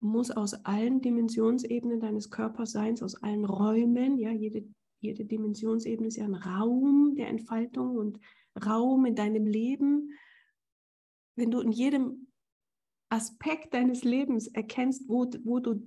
muss 0.00 0.30
aus 0.30 0.54
allen 0.64 1.00
Dimensionsebenen 1.00 2.00
deines 2.00 2.30
Körperseins, 2.30 3.02
aus 3.02 3.16
allen 3.22 3.44
Räumen, 3.44 4.18
ja, 4.18 4.30
jede, 4.30 4.64
jede 5.00 5.24
Dimensionsebene 5.24 6.08
ist 6.08 6.16
ja 6.16 6.24
ein 6.24 6.34
Raum 6.34 7.14
der 7.16 7.28
Entfaltung 7.28 7.96
und 7.96 8.20
Raum 8.64 9.06
in 9.06 9.16
deinem 9.16 9.46
Leben. 9.46 10.12
Wenn 11.34 11.50
du 11.50 11.60
in 11.60 11.72
jedem 11.72 12.28
Aspekt 13.08 13.74
deines 13.74 14.04
Lebens 14.04 14.46
erkennst, 14.46 15.08
wo, 15.08 15.26
wo 15.44 15.58
du 15.58 15.82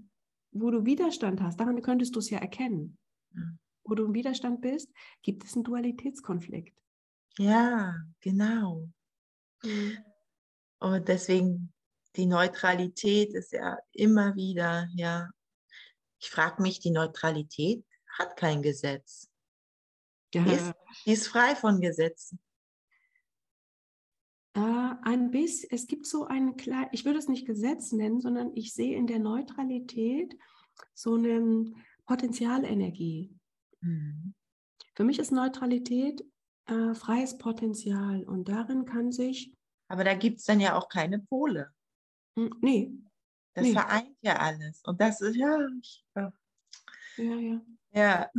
wo 0.51 0.71
du 0.71 0.85
Widerstand 0.85 1.41
hast, 1.41 1.59
daran 1.59 1.81
könntest 1.81 2.15
du 2.15 2.19
es 2.19 2.29
ja 2.29 2.39
erkennen. 2.39 2.97
Mhm. 3.31 3.59
Wo 3.83 3.95
du 3.95 4.05
im 4.05 4.13
Widerstand 4.13 4.61
bist, 4.61 4.91
gibt 5.21 5.43
es 5.43 5.55
einen 5.55 5.63
Dualitätskonflikt. 5.63 6.77
Ja, 7.37 7.95
genau. 8.19 8.89
Mhm. 9.63 9.97
Und 10.79 11.07
deswegen 11.07 11.73
die 12.15 12.25
Neutralität 12.25 13.33
ist 13.33 13.51
ja 13.51 13.77
immer 13.91 14.35
wieder, 14.35 14.87
ja. 14.93 15.29
Ich 16.21 16.29
frage 16.29 16.61
mich, 16.61 16.79
die 16.79 16.91
Neutralität 16.91 17.85
hat 18.17 18.35
kein 18.35 18.61
Gesetz. 18.61 19.29
Ja. 20.33 20.43
Die, 20.43 20.51
ist, 20.51 20.73
die 21.05 21.11
ist 21.11 21.27
frei 21.27 21.55
von 21.55 21.79
Gesetzen. 21.79 22.39
Äh, 24.53 24.93
ein 25.03 25.31
bisschen, 25.31 25.69
es 25.71 25.87
gibt 25.87 26.07
so 26.07 26.25
ein 26.25 26.57
klein, 26.57 26.87
ich 26.91 27.05
würde 27.05 27.19
es 27.19 27.27
nicht 27.27 27.45
Gesetz 27.45 27.91
nennen, 27.91 28.19
sondern 28.19 28.51
ich 28.55 28.73
sehe 28.73 28.97
in 28.97 29.07
der 29.07 29.19
Neutralität 29.19 30.35
so 30.93 31.15
eine 31.15 31.71
Potenzialenergie. 32.05 33.35
Mhm. 33.81 34.33
Für 34.95 35.03
mich 35.03 35.19
ist 35.19 35.31
Neutralität 35.31 36.23
äh, 36.65 36.93
freies 36.93 37.37
Potenzial 37.37 38.23
und 38.23 38.49
darin 38.49 38.85
kann 38.85 39.11
sich. 39.11 39.53
Aber 39.87 40.03
da 40.03 40.13
gibt 40.13 40.39
es 40.39 40.45
dann 40.45 40.59
ja 40.59 40.75
auch 40.75 40.89
keine 40.89 41.19
Pole. 41.19 41.71
Hm, 42.35 42.53
nee. 42.61 42.91
Das 43.53 43.63
nee. 43.63 43.73
vereint 43.73 44.15
ja 44.21 44.35
alles. 44.37 44.81
Und 44.83 45.01
das 45.01 45.21
ist 45.21 45.35
ja. 45.35 45.57
Ja, 46.15 46.31
ja. 47.17 47.61
Ja. 47.91 48.29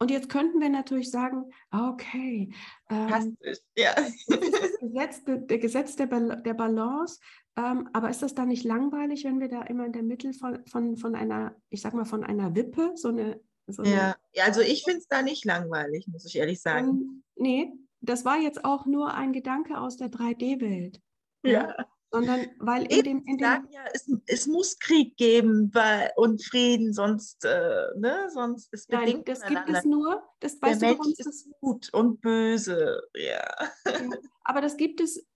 Und 0.00 0.10
jetzt 0.10 0.28
könnten 0.28 0.60
wir 0.60 0.68
natürlich 0.68 1.10
sagen, 1.10 1.50
okay, 1.72 2.52
ähm, 2.88 3.36
ja. 3.76 3.94
das 3.96 4.78
Gesetz, 4.80 5.22
der 5.26 5.58
Gesetz 5.58 5.96
der, 5.96 6.06
der 6.06 6.54
Balance, 6.54 7.18
ähm, 7.56 7.88
aber 7.92 8.08
ist 8.08 8.22
das 8.22 8.34
dann 8.34 8.48
nicht 8.48 8.64
langweilig, 8.64 9.24
wenn 9.24 9.40
wir 9.40 9.48
da 9.48 9.62
immer 9.62 9.86
in 9.86 9.92
der 9.92 10.04
Mitte 10.04 10.32
von, 10.32 10.64
von, 10.66 10.96
von 10.96 11.16
einer, 11.16 11.56
ich 11.70 11.80
sag 11.80 11.94
mal, 11.94 12.04
von 12.04 12.22
einer 12.22 12.54
Wippe, 12.54 12.92
so 12.94 13.08
eine. 13.08 13.40
So 13.66 13.82
ja. 13.82 14.16
ja, 14.32 14.44
also 14.44 14.62
ich 14.62 14.84
finde 14.84 15.00
es 15.00 15.08
da 15.08 15.20
nicht 15.20 15.44
langweilig, 15.44 16.06
muss 16.06 16.24
ich 16.24 16.36
ehrlich 16.36 16.60
sagen. 16.60 16.88
Ähm, 16.88 17.24
nee, 17.36 17.72
das 18.00 18.24
war 18.24 18.38
jetzt 18.38 18.64
auch 18.64 18.86
nur 18.86 19.12
ein 19.12 19.32
Gedanke 19.32 19.78
aus 19.78 19.96
der 19.96 20.08
3D-Welt. 20.08 21.02
Ja 21.42 21.74
sondern 22.10 22.46
weil 22.58 22.84
in 22.84 23.02
dem, 23.02 23.18
in 23.26 23.36
dem 23.36 23.38
sagen 23.38 23.68
ja, 23.70 23.84
es, 23.92 24.10
es, 24.26 24.46
muss 24.46 24.78
Krieg 24.78 25.16
geben 25.16 25.70
bei, 25.70 26.10
und 26.16 26.42
Frieden, 26.42 26.92
sonst, 26.92 27.44
äh, 27.44 27.86
ne, 27.96 28.28
sonst 28.32 28.72
ist 28.72 28.90
Nein, 28.90 29.22
das 29.24 29.42
gibt 29.42 29.68
es 29.68 29.84
nur, 29.84 30.22
das 30.40 30.60
weißt 30.60 30.82
Der 30.82 30.94
du, 30.94 31.02
Mensch 31.02 31.18
ist 31.18 31.50
gut 31.60 31.92
und 31.92 32.20
böse, 32.20 33.02
ja. 33.14 33.44
ja. 33.84 34.10
Aber 34.44 34.60
das 34.60 34.76
gibt 34.76 35.00
es, 35.00 35.26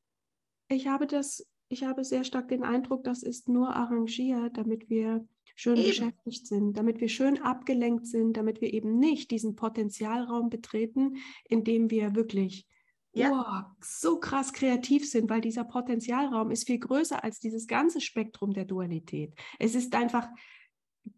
ich 0.69 0.87
habe 0.87 1.07
das, 1.07 1.47
ich 1.69 1.85
habe 1.85 2.05
sehr 2.05 2.25
stark 2.25 2.49
den 2.49 2.65
Eindruck, 2.65 3.05
das 3.05 3.23
ist 3.23 3.49
nur 3.49 3.75
arrangiert, 3.75 4.57
damit 4.57 4.89
wir 4.89 5.27
schön 5.55 5.77
eben. 5.77 5.89
beschäftigt 5.89 6.47
sind, 6.47 6.77
damit 6.77 7.01
wir 7.01 7.09
schön 7.09 7.41
abgelenkt 7.43 8.07
sind, 8.07 8.37
damit 8.37 8.61
wir 8.61 8.73
eben 8.73 8.99
nicht 8.99 9.31
diesen 9.31 9.57
Potenzialraum 9.57 10.49
betreten, 10.49 11.17
in 11.45 11.65
dem 11.65 11.91
wir 11.91 12.15
wirklich 12.15 12.67
ja. 13.13 13.31
oh, 13.69 13.77
so 13.81 14.19
krass 14.19 14.53
kreativ 14.53 15.09
sind, 15.09 15.29
weil 15.29 15.41
dieser 15.41 15.65
Potenzialraum 15.65 16.51
ist 16.51 16.67
viel 16.67 16.79
größer 16.79 17.23
als 17.23 17.41
dieses 17.41 17.67
ganze 17.67 18.01
Spektrum 18.01 18.53
der 18.53 18.65
Dualität. 18.65 19.35
Es 19.59 19.75
ist 19.75 19.95
einfach 19.95 20.29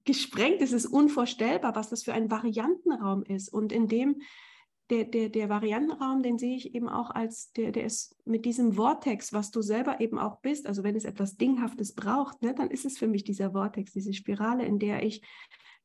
gesprengt, 0.05 0.61
es 0.61 0.73
ist 0.73 0.87
unvorstellbar, 0.87 1.77
was 1.77 1.91
das 1.91 2.03
für 2.03 2.13
ein 2.13 2.31
Variantenraum 2.31 3.23
ist. 3.23 3.49
Und 3.49 3.71
in 3.73 3.87
dem, 3.87 4.23
der, 4.91 5.05
der, 5.05 5.29
der 5.29 5.49
Variantenraum, 5.49 6.23
den 6.23 6.39
sehe 6.39 6.57
ich 6.57 6.75
eben 6.75 6.89
auch 6.89 7.11
als, 7.11 7.53
der, 7.53 7.71
der 7.71 7.85
ist 7.85 8.17
mit 8.25 8.45
diesem 8.45 8.73
Vortex, 8.73 9.33
was 9.33 9.51
du 9.51 9.63
selber 9.63 10.01
eben 10.01 10.19
auch 10.19 10.41
bist, 10.41 10.67
also 10.67 10.83
wenn 10.83 10.97
es 10.97 11.05
etwas 11.05 11.37
Dinghaftes 11.37 11.95
braucht, 11.95 12.43
ne, 12.43 12.55
dann 12.55 12.71
ist 12.71 12.85
es 12.85 12.99
für 12.99 13.07
mich 13.07 13.25
dieser 13.25 13.53
Vortex, 13.53 13.93
diese 13.93 14.13
Spirale, 14.13 14.65
in 14.65 14.79
der 14.79 15.03
ich 15.03 15.23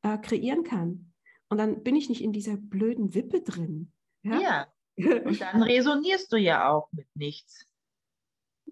äh, 0.02 0.18
kreieren 0.18 0.64
kann. 0.64 1.12
Und 1.48 1.58
dann 1.58 1.82
bin 1.82 1.94
ich 1.94 2.08
nicht 2.08 2.22
in 2.22 2.32
dieser 2.32 2.56
blöden 2.56 3.14
Wippe 3.14 3.42
drin. 3.42 3.92
Ja, 4.22 4.40
ja 4.40 4.66
und 5.24 5.40
dann 5.40 5.62
resonierst 5.62 6.32
du 6.32 6.36
ja 6.36 6.70
auch 6.70 6.90
mit 6.92 7.08
nichts. 7.14 7.66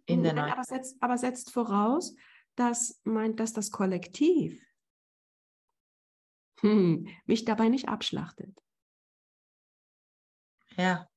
In 0.06 0.22
der 0.22 0.32
Nein, 0.32 0.52
aber, 0.52 0.64
setzt, 0.64 0.96
aber 1.02 1.18
setzt 1.18 1.52
voraus, 1.52 2.14
dass, 2.54 3.00
mein, 3.04 3.36
dass 3.36 3.52
das 3.52 3.70
Kollektiv 3.70 4.64
hm, 6.60 7.08
mich 7.26 7.44
dabei 7.44 7.68
nicht 7.68 7.88
abschlachtet. 7.88 8.56
Ja. 10.76 11.08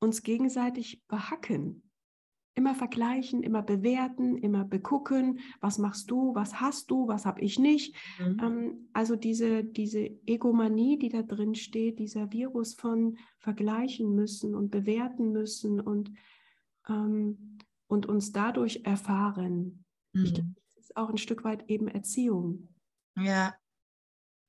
uns 0.00 0.22
gegenseitig 0.22 1.04
behacken 1.06 1.87
immer 2.58 2.74
vergleichen, 2.74 3.44
immer 3.44 3.62
bewerten, 3.62 4.36
immer 4.36 4.64
begucken, 4.64 5.38
was 5.60 5.78
machst 5.78 6.10
du, 6.10 6.34
was 6.34 6.60
hast 6.60 6.90
du, 6.90 7.06
was 7.06 7.24
habe 7.24 7.40
ich 7.40 7.60
nicht. 7.60 7.94
Mhm. 8.18 8.40
Ähm, 8.42 8.88
also 8.92 9.14
diese, 9.14 9.62
diese 9.62 10.10
Egomanie, 10.26 10.98
die 10.98 11.08
da 11.08 11.22
drin 11.22 11.54
steht, 11.54 12.00
dieser 12.00 12.32
Virus 12.32 12.74
von 12.74 13.16
vergleichen 13.38 14.12
müssen 14.12 14.56
und 14.56 14.70
bewerten 14.70 15.30
müssen 15.30 15.80
und, 15.80 16.10
ähm, 16.88 17.58
und 17.86 18.06
uns 18.06 18.32
dadurch 18.32 18.80
erfahren. 18.84 19.84
Mhm. 20.12 20.24
Ich 20.24 20.32
denke, 20.32 20.60
das 20.74 20.84
ist 20.86 20.96
auch 20.96 21.10
ein 21.10 21.18
Stück 21.18 21.44
weit 21.44 21.70
eben 21.70 21.86
Erziehung. 21.86 22.68
Ja, 23.16 23.54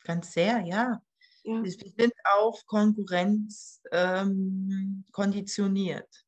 ganz 0.03 0.33
sehr, 0.33 0.65
ja. 0.65 0.99
ja. 1.43 1.63
Wir 1.63 1.71
sind 1.71 2.13
auf 2.23 2.65
Konkurrenz 2.65 3.83
ähm, 3.91 5.03
konditioniert. 5.11 6.25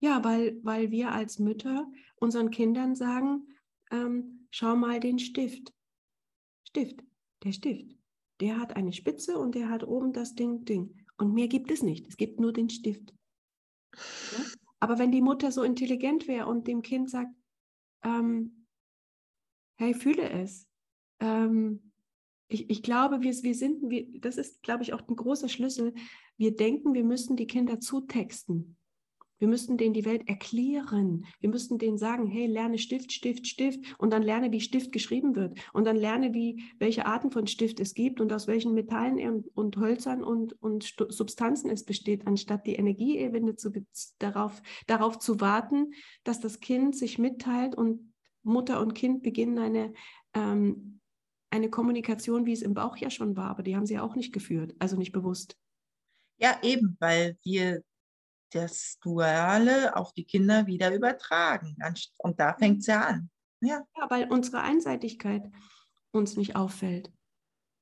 Ja, 0.00 0.24
weil, 0.24 0.58
weil 0.62 0.90
wir 0.90 1.12
als 1.12 1.38
Mütter 1.38 1.86
unseren 2.16 2.50
Kindern 2.50 2.94
sagen, 2.94 3.46
ähm, 3.90 4.46
schau 4.50 4.74
mal 4.76 4.98
den 4.98 5.18
Stift. 5.18 5.72
Stift, 6.66 7.04
der 7.44 7.52
Stift. 7.52 7.96
Der 8.40 8.58
hat 8.58 8.76
eine 8.76 8.92
Spitze 8.92 9.38
und 9.38 9.54
der 9.54 9.68
hat 9.68 9.84
oben 9.84 10.12
das 10.12 10.34
Ding, 10.34 10.64
Ding. 10.64 11.04
Und 11.18 11.34
mehr 11.34 11.48
gibt 11.48 11.70
es 11.70 11.82
nicht. 11.82 12.06
Es 12.08 12.16
gibt 12.16 12.40
nur 12.40 12.52
den 12.52 12.70
Stift. 12.70 13.14
Ja? 13.94 14.44
Aber 14.80 14.98
wenn 14.98 15.12
die 15.12 15.20
Mutter 15.20 15.52
so 15.52 15.62
intelligent 15.62 16.26
wäre 16.26 16.46
und 16.46 16.66
dem 16.66 16.80
Kind 16.80 17.10
sagt, 17.10 17.34
ähm, 18.02 18.66
hey, 19.76 19.92
fühle 19.92 20.30
es. 20.30 20.66
Ähm, 21.20 21.92
ich, 22.48 22.70
ich 22.70 22.82
glaube, 22.82 23.20
wir, 23.20 23.32
wir 23.42 23.54
sind, 23.54 23.90
wir, 23.90 24.06
das 24.20 24.38
ist, 24.38 24.62
glaube 24.62 24.82
ich, 24.82 24.94
auch 24.94 25.06
ein 25.06 25.16
großer 25.16 25.50
Schlüssel. 25.50 25.92
Wir 26.38 26.56
denken, 26.56 26.94
wir 26.94 27.04
müssen 27.04 27.36
die 27.36 27.46
Kinder 27.46 27.78
zutexten. 27.78 28.78
Wir 29.40 29.48
müssten 29.48 29.78
denen 29.78 29.94
die 29.94 30.04
Welt 30.04 30.28
erklären. 30.28 31.24
Wir 31.40 31.48
müssten 31.48 31.78
denen 31.78 31.96
sagen, 31.96 32.26
hey, 32.26 32.46
lerne 32.46 32.78
Stift, 32.78 33.10
Stift, 33.10 33.46
Stift 33.46 33.80
und 33.98 34.12
dann 34.12 34.22
lerne, 34.22 34.52
wie 34.52 34.60
Stift 34.60 34.92
geschrieben 34.92 35.34
wird 35.34 35.58
und 35.72 35.86
dann 35.86 35.96
lerne, 35.96 36.34
wie, 36.34 36.62
welche 36.78 37.06
Arten 37.06 37.30
von 37.30 37.46
Stift 37.46 37.80
es 37.80 37.94
gibt 37.94 38.20
und 38.20 38.32
aus 38.34 38.46
welchen 38.46 38.74
Metallen 38.74 39.44
und 39.54 39.76
Hölzern 39.78 40.22
und, 40.22 40.62
und 40.62 40.94
Substanzen 41.08 41.70
es 41.70 41.84
besteht, 41.84 42.26
anstatt 42.26 42.66
die 42.66 42.74
Energieebene 42.74 43.56
zu, 43.56 43.72
darauf, 44.18 44.62
darauf 44.86 45.18
zu 45.18 45.40
warten, 45.40 45.94
dass 46.22 46.40
das 46.40 46.60
Kind 46.60 46.94
sich 46.94 47.18
mitteilt 47.18 47.74
und 47.74 48.12
Mutter 48.42 48.80
und 48.80 48.94
Kind 48.94 49.22
beginnen 49.22 49.58
eine, 49.58 49.94
ähm, 50.34 51.00
eine 51.48 51.70
Kommunikation, 51.70 52.44
wie 52.44 52.52
es 52.52 52.62
im 52.62 52.74
Bauch 52.74 52.98
ja 52.98 53.08
schon 53.08 53.36
war, 53.36 53.48
aber 53.48 53.62
die 53.62 53.74
haben 53.74 53.86
sie 53.86 53.94
ja 53.94 54.02
auch 54.02 54.16
nicht 54.16 54.34
geführt, 54.34 54.74
also 54.78 54.96
nicht 54.96 55.12
bewusst. 55.12 55.56
Ja, 56.36 56.58
eben, 56.62 56.96
weil 57.00 57.38
wir 57.42 57.82
das 58.50 58.98
Duale 59.00 59.96
auf 59.96 60.12
die 60.12 60.24
Kinder 60.24 60.66
wieder 60.66 60.94
übertragen. 60.94 61.76
Und 62.18 62.40
da 62.40 62.54
fängt 62.54 62.80
es 62.80 62.86
ja 62.86 63.02
an. 63.02 63.30
Ja. 63.60 63.84
ja, 63.96 64.10
weil 64.10 64.30
unsere 64.30 64.62
Einseitigkeit 64.62 65.42
uns 66.12 66.36
nicht 66.36 66.56
auffällt. 66.56 67.12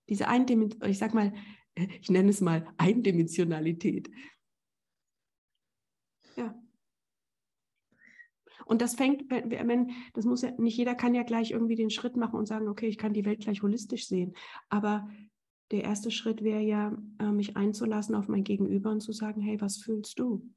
Diese 0.09 0.28
Eindimensionalität, 0.28 0.90
ich 0.90 0.98
sag 0.98 1.14
mal, 1.14 1.33
ich 1.74 2.11
nenne 2.11 2.31
es 2.31 2.40
mal 2.40 2.66
Eindimensionalität. 2.76 4.11
Ja. 6.37 6.54
Und 8.66 8.83
das 8.83 8.96
fängt, 8.96 9.31
wenn, 9.31 9.92
das 10.14 10.24
muss 10.24 10.42
ja, 10.42 10.50
nicht 10.59 10.76
jeder 10.76 10.94
kann 10.94 11.14
ja 11.14 11.22
gleich 11.22 11.52
irgendwie 11.52 11.76
den 11.76 11.90
Schritt 11.90 12.16
machen 12.16 12.38
und 12.38 12.46
sagen, 12.46 12.68
okay, 12.68 12.87
ich 12.87 12.98
kann 12.98 13.14
die 13.14 13.24
Welt 13.24 13.40
gleich 13.40 13.62
holistisch 13.62 14.09
sehen. 14.09 14.35
Aber 14.68 15.09
der 15.70 15.85
erste 15.85 16.11
Schritt 16.11 16.42
wäre 16.42 16.61
ja, 16.61 16.96
äh, 17.18 17.31
mich 17.31 17.57
einzulassen 17.57 18.14
auf 18.14 18.28
mein 18.28 18.44
Gegenüber 18.44 18.90
und 18.90 19.00
zu 19.00 19.12
sagen, 19.12 19.40
hey, 19.40 19.61
was 19.61 19.78
fühlst 19.78 20.18
du? 20.18 20.48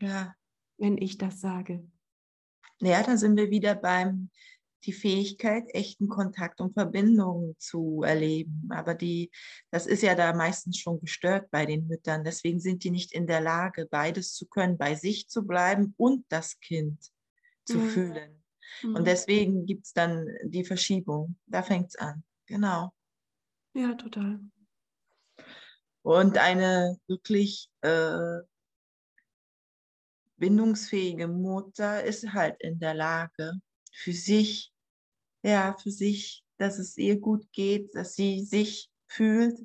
Ja. 0.00 0.34
Wenn 0.76 0.96
ich 0.98 1.18
das 1.18 1.40
sage. 1.40 1.86
Ja, 2.80 3.02
da 3.02 3.16
sind 3.16 3.36
wir 3.36 3.50
wieder 3.50 3.74
beim 3.74 4.30
die 4.84 4.92
Fähigkeit, 4.92 5.64
echten 5.74 6.08
Kontakt 6.08 6.60
und 6.60 6.72
Verbindung 6.72 7.56
zu 7.58 8.02
erleben. 8.02 8.68
Aber 8.70 8.94
die, 8.94 9.30
das 9.70 9.86
ist 9.86 10.02
ja 10.02 10.14
da 10.14 10.32
meistens 10.32 10.78
schon 10.78 11.00
gestört 11.00 11.50
bei 11.50 11.66
den 11.66 11.86
Müttern. 11.88 12.24
Deswegen 12.24 12.60
sind 12.60 12.84
die 12.84 12.90
nicht 12.90 13.12
in 13.12 13.26
der 13.26 13.40
Lage, 13.40 13.86
beides 13.90 14.34
zu 14.34 14.46
können, 14.46 14.78
bei 14.78 14.94
sich 14.94 15.28
zu 15.28 15.44
bleiben 15.46 15.94
und 15.96 16.24
das 16.28 16.60
Kind 16.60 17.10
zu 17.64 17.78
mhm. 17.78 17.88
fühlen. 17.88 18.44
Mhm. 18.82 18.94
Und 18.94 19.06
deswegen 19.06 19.66
gibt 19.66 19.86
es 19.86 19.92
dann 19.92 20.28
die 20.44 20.64
Verschiebung. 20.64 21.36
Da 21.46 21.62
fängt 21.62 21.88
es 21.88 21.96
an. 21.96 22.22
Genau. 22.46 22.92
Ja, 23.74 23.94
total. 23.94 24.40
Und 26.02 26.38
eine 26.38 26.98
wirklich 27.06 27.68
äh, 27.82 28.38
bindungsfähige 30.38 31.28
Mutter 31.28 32.02
ist 32.02 32.32
halt 32.32 32.56
in 32.60 32.78
der 32.78 32.94
Lage, 32.94 33.60
für 33.92 34.12
sich, 34.12 34.72
ja, 35.42 35.76
für 35.80 35.90
sich, 35.90 36.44
dass 36.58 36.78
es 36.78 36.96
ihr 36.96 37.18
gut 37.18 37.50
geht, 37.52 37.94
dass 37.94 38.14
sie 38.14 38.44
sich 38.44 38.90
fühlt 39.08 39.58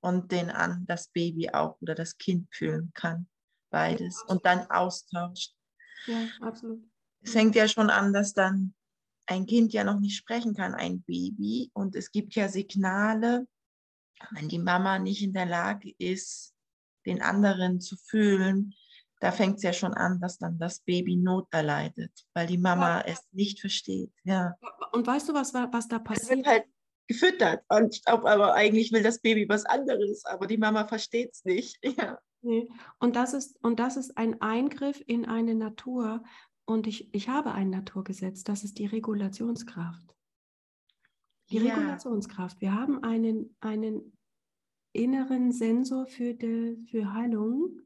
und 0.00 0.30
den 0.32 0.50
an 0.50 0.84
das 0.86 1.08
Baby 1.08 1.50
auch 1.50 1.80
oder 1.80 1.94
das 1.94 2.16
Kind 2.18 2.48
fühlen 2.50 2.90
kann. 2.94 3.28
Beides. 3.70 4.22
Ja, 4.26 4.34
und 4.34 4.44
dann 4.44 4.70
austauscht. 4.70 5.54
Ja, 6.06 6.26
absolut. 6.40 6.82
Es 7.20 7.32
fängt 7.32 7.54
ja 7.54 7.68
schon 7.68 7.90
an, 7.90 8.12
dass 8.12 8.32
dann 8.32 8.74
ein 9.26 9.46
Kind 9.46 9.72
ja 9.72 9.84
noch 9.84 10.00
nicht 10.00 10.16
sprechen 10.16 10.54
kann, 10.54 10.74
ein 10.74 11.02
Baby. 11.02 11.70
Und 11.74 11.96
es 11.96 12.10
gibt 12.12 12.34
ja 12.34 12.48
Signale, 12.48 13.46
wenn 14.30 14.48
die 14.48 14.58
Mama 14.58 14.98
nicht 14.98 15.22
in 15.22 15.32
der 15.32 15.46
Lage 15.46 15.94
ist, 15.98 16.54
den 17.06 17.22
anderen 17.22 17.80
zu 17.80 17.96
fühlen, 17.96 18.74
da 19.20 19.32
fängt 19.32 19.56
es 19.56 19.62
ja 19.62 19.72
schon 19.72 19.94
an, 19.94 20.20
dass 20.20 20.38
dann 20.38 20.58
das 20.58 20.80
Baby 20.80 21.16
Not 21.16 21.46
erleidet, 21.50 22.12
weil 22.34 22.46
die 22.46 22.58
Mama 22.58 22.98
ja. 23.00 23.04
es 23.06 23.26
nicht 23.32 23.60
versteht. 23.60 24.12
Ja. 24.24 24.56
Und 24.92 25.06
weißt 25.06 25.28
du, 25.28 25.34
was, 25.34 25.52
was 25.54 25.88
da 25.88 25.98
passiert? 25.98 26.30
Es 26.30 26.36
wird 26.36 26.46
halt 26.46 26.64
gefüttert 27.08 27.64
und 27.68 28.00
aber 28.04 28.54
eigentlich 28.54 28.92
will 28.92 29.02
das 29.02 29.20
Baby 29.20 29.48
was 29.48 29.64
anderes, 29.64 30.24
aber 30.26 30.46
die 30.46 30.58
Mama 30.58 30.86
versteht 30.86 31.32
es 31.32 31.44
nicht. 31.44 31.78
Ja. 32.40 32.62
Und, 33.00 33.16
das 33.16 33.34
ist, 33.34 33.58
und 33.64 33.80
das 33.80 33.96
ist 33.96 34.16
ein 34.16 34.40
Eingriff 34.40 35.02
in 35.08 35.26
eine 35.26 35.56
Natur. 35.56 36.22
Und 36.66 36.86
ich, 36.86 37.12
ich 37.12 37.28
habe 37.28 37.50
ein 37.50 37.68
Naturgesetz, 37.68 38.44
das 38.44 38.62
ist 38.62 38.78
die 38.78 38.86
Regulationskraft. 38.86 40.14
Die 41.50 41.58
ja. 41.58 41.74
Regulationskraft. 41.74 42.60
Wir 42.60 42.72
haben 42.72 43.02
einen, 43.02 43.56
einen 43.58 44.16
inneren 44.92 45.50
Sensor 45.50 46.06
für, 46.06 46.32
die, 46.32 46.86
für 46.88 47.12
Heilung 47.12 47.80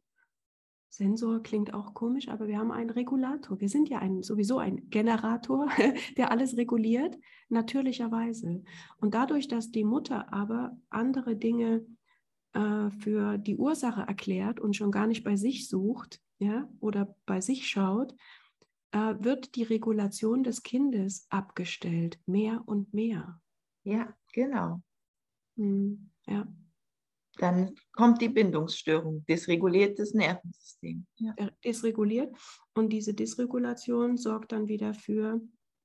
Sensor 0.93 1.43
klingt 1.43 1.73
auch 1.73 1.95
komisch, 1.95 2.29
aber 2.29 2.49
wir 2.49 2.59
haben 2.59 2.71
einen 2.71 2.91
Regulator. 2.91 3.59
Wir 3.59 3.71
sind 3.71 3.89
ja 3.89 4.01
ein, 4.01 4.23
sowieso 4.23 4.59
ein 4.59 4.91
Generator, 4.91 5.67
der 6.19 6.31
alles 6.31 6.59
reguliert, 6.59 7.19
natürlicherweise. 7.49 8.63
Und 8.99 9.15
dadurch, 9.15 9.49
dass 9.49 9.71
die 9.71 9.85
Mutter 9.85 10.31
aber 10.35 10.79
andere 10.91 11.35
Dinge 11.35 11.87
äh, 12.53 12.91
für 12.91 13.39
die 13.39 13.57
Ursache 13.57 14.03
erklärt 14.03 14.61
und 14.61 14.77
schon 14.77 14.91
gar 14.91 15.07
nicht 15.07 15.25
bei 15.25 15.35
sich 15.35 15.67
sucht 15.67 16.21
ja, 16.39 16.69
oder 16.79 17.17
bei 17.25 17.41
sich 17.41 17.71
schaut, 17.71 18.15
äh, 18.91 19.15
wird 19.19 19.55
die 19.55 19.63
Regulation 19.63 20.45
des 20.45 20.63
Kindes 20.63 21.27
abgestellt, 21.31 22.21
mehr 22.27 22.63
und 22.67 22.93
mehr. 22.93 23.41
Ja, 23.83 24.15
genau. 24.35 24.83
Hm, 25.57 26.11
ja 26.27 26.47
dann 27.38 27.75
kommt 27.92 28.21
die 28.21 28.29
Bindungsstörung, 28.29 29.25
dysreguliertes 29.27 30.14
Nervensystem. 30.14 31.07
Ja. 31.16 31.35
Dysreguliert 31.64 32.35
und 32.75 32.90
diese 32.90 33.14
Dysregulation 33.14 34.16
sorgt 34.16 34.53
dann 34.53 34.68
wieder 34.68 34.95
für 34.95 35.40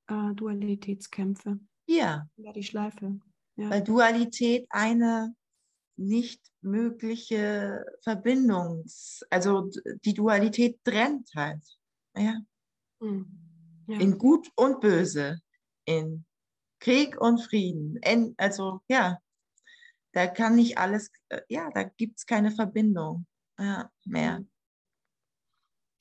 äh, 0.07 0.33
Dualitätskämpfe. 0.35 1.59
Ja. 1.87 2.27
Ja, 2.35 2.51
die 2.51 2.63
Schleife. 2.63 3.19
Ja. 3.55 3.69
Weil 3.69 3.83
Dualität 3.83 4.67
eine 4.69 5.33
nicht 5.95 6.41
mögliche 6.61 7.83
Verbindung, 8.01 8.85
also 9.29 9.69
die 10.05 10.13
Dualität 10.13 10.79
trennt 10.83 11.29
halt. 11.35 11.63
Ja. 12.15 12.39
Hm. 13.01 13.25
ja. 13.87 13.99
In 13.99 14.17
Gut 14.17 14.51
und 14.55 14.79
Böse, 14.79 15.39
in 15.85 16.25
Krieg 16.79 17.19
und 17.19 17.39
Frieden. 17.39 17.97
In, 17.97 18.35
also 18.37 18.81
ja, 18.87 19.17
da 20.17 20.25
kann 20.25 20.55
nicht 20.55 20.79
alles, 20.79 21.11
äh, 21.29 21.41
ja, 21.47 21.69
da 21.69 21.83
gibt 21.83 22.17
es 22.17 22.25
keine 22.25 22.49
Verbindung 22.49 23.27
ja, 23.59 23.91
mehr. 24.03 24.39
Mhm. 24.39 24.49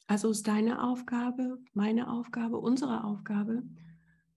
Also 0.06 0.30
ist 0.30 0.48
deine 0.48 0.82
Aufgabe, 0.82 1.58
meine 1.74 2.10
Aufgabe, 2.10 2.56
unsere 2.56 3.04
Aufgabe, 3.04 3.62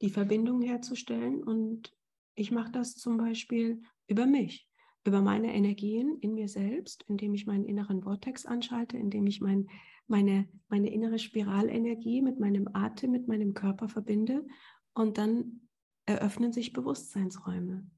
die 0.01 0.09
Verbindung 0.09 0.61
herzustellen. 0.61 1.41
Und 1.41 1.95
ich 2.35 2.51
mache 2.51 2.71
das 2.73 2.95
zum 2.95 3.15
Beispiel 3.15 3.81
über 4.07 4.25
mich, 4.25 4.67
über 5.05 5.21
meine 5.21 5.53
Energien 5.53 6.17
in 6.19 6.33
mir 6.33 6.49
selbst, 6.49 7.05
indem 7.07 7.33
ich 7.33 7.45
meinen 7.45 7.63
inneren 7.63 8.01
Vortex 8.01 8.45
anschalte, 8.45 8.97
indem 8.97 9.27
ich 9.27 9.39
mein, 9.39 9.69
meine, 10.07 10.49
meine 10.67 10.91
innere 10.91 11.19
Spiralenergie 11.19 12.21
mit 12.21 12.37
meinem 12.37 12.67
Atem, 12.73 13.11
mit 13.11 13.29
meinem 13.29 13.53
Körper 13.53 13.87
verbinde. 13.87 14.45
Und 14.93 15.17
dann 15.17 15.69
eröffnen 16.05 16.51
sich 16.51 16.73
Bewusstseinsräume. 16.73 17.89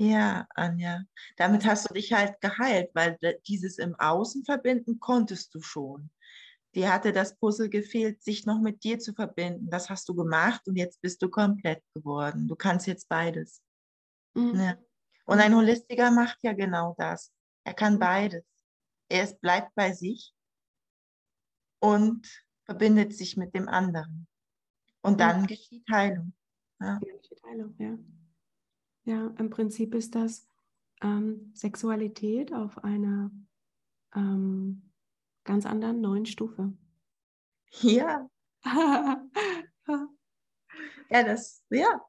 Ja, 0.00 0.46
Anja, 0.54 1.04
damit 1.36 1.66
hast 1.66 1.90
du 1.90 1.92
dich 1.92 2.14
halt 2.14 2.40
geheilt, 2.40 2.90
weil 2.94 3.18
dieses 3.46 3.76
im 3.76 3.94
Außen 3.96 4.46
verbinden 4.46 4.98
konntest 4.98 5.54
du 5.54 5.60
schon. 5.60 6.10
Dir 6.74 6.90
hatte 6.90 7.12
das 7.12 7.36
Puzzle 7.36 7.68
gefehlt, 7.68 8.22
sich 8.22 8.46
noch 8.46 8.62
mit 8.62 8.82
dir 8.82 8.98
zu 8.98 9.12
verbinden. 9.12 9.68
Das 9.68 9.90
hast 9.90 10.08
du 10.08 10.14
gemacht 10.14 10.66
und 10.66 10.76
jetzt 10.76 11.02
bist 11.02 11.20
du 11.20 11.28
komplett 11.28 11.82
geworden. 11.92 12.48
Du 12.48 12.56
kannst 12.56 12.86
jetzt 12.86 13.10
beides. 13.10 13.60
Mhm. 14.32 14.58
Ja. 14.58 14.78
Und 15.26 15.38
ein 15.38 15.54
Holistiker 15.54 16.10
macht 16.10 16.38
ja 16.44 16.54
genau 16.54 16.94
das. 16.96 17.30
Er 17.64 17.74
kann 17.74 17.98
beides. 17.98 18.44
Er 19.10 19.24
ist, 19.24 19.38
bleibt 19.42 19.74
bei 19.74 19.92
sich 19.92 20.32
und 21.78 22.26
verbindet 22.64 23.14
sich 23.14 23.36
mit 23.36 23.54
dem 23.54 23.68
anderen. 23.68 24.26
Und 25.02 25.20
dann 25.20 25.42
mhm. 25.42 25.46
geschieht 25.46 25.84
Heilung. 25.92 26.32
Ja. 26.80 26.98
Geschieht 27.00 27.42
Heilung, 27.44 27.74
ja. 27.78 27.98
Ja, 29.04 29.28
im 29.38 29.50
Prinzip 29.50 29.94
ist 29.94 30.14
das 30.14 30.46
ähm, 31.02 31.52
Sexualität 31.54 32.52
auf 32.52 32.82
einer 32.84 33.30
ähm, 34.14 34.90
ganz 35.44 35.66
anderen 35.66 36.00
neuen 36.00 36.26
Stufe. 36.26 36.72
Ja. 37.80 38.28
ja, 38.64 39.28
das, 41.10 41.64
ja. 41.70 42.00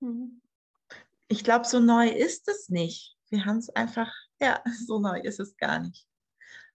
Mhm. 0.00 0.40
Ich 1.28 1.42
glaube, 1.42 1.66
so 1.66 1.80
neu 1.80 2.08
ist 2.08 2.48
es 2.48 2.68
nicht. 2.68 3.16
Wir 3.30 3.44
haben 3.44 3.58
es 3.58 3.68
einfach, 3.70 4.12
ja, 4.40 4.62
so 4.86 5.00
neu 5.00 5.20
ist 5.20 5.40
es 5.40 5.56
gar 5.56 5.80
nicht. 5.80 6.06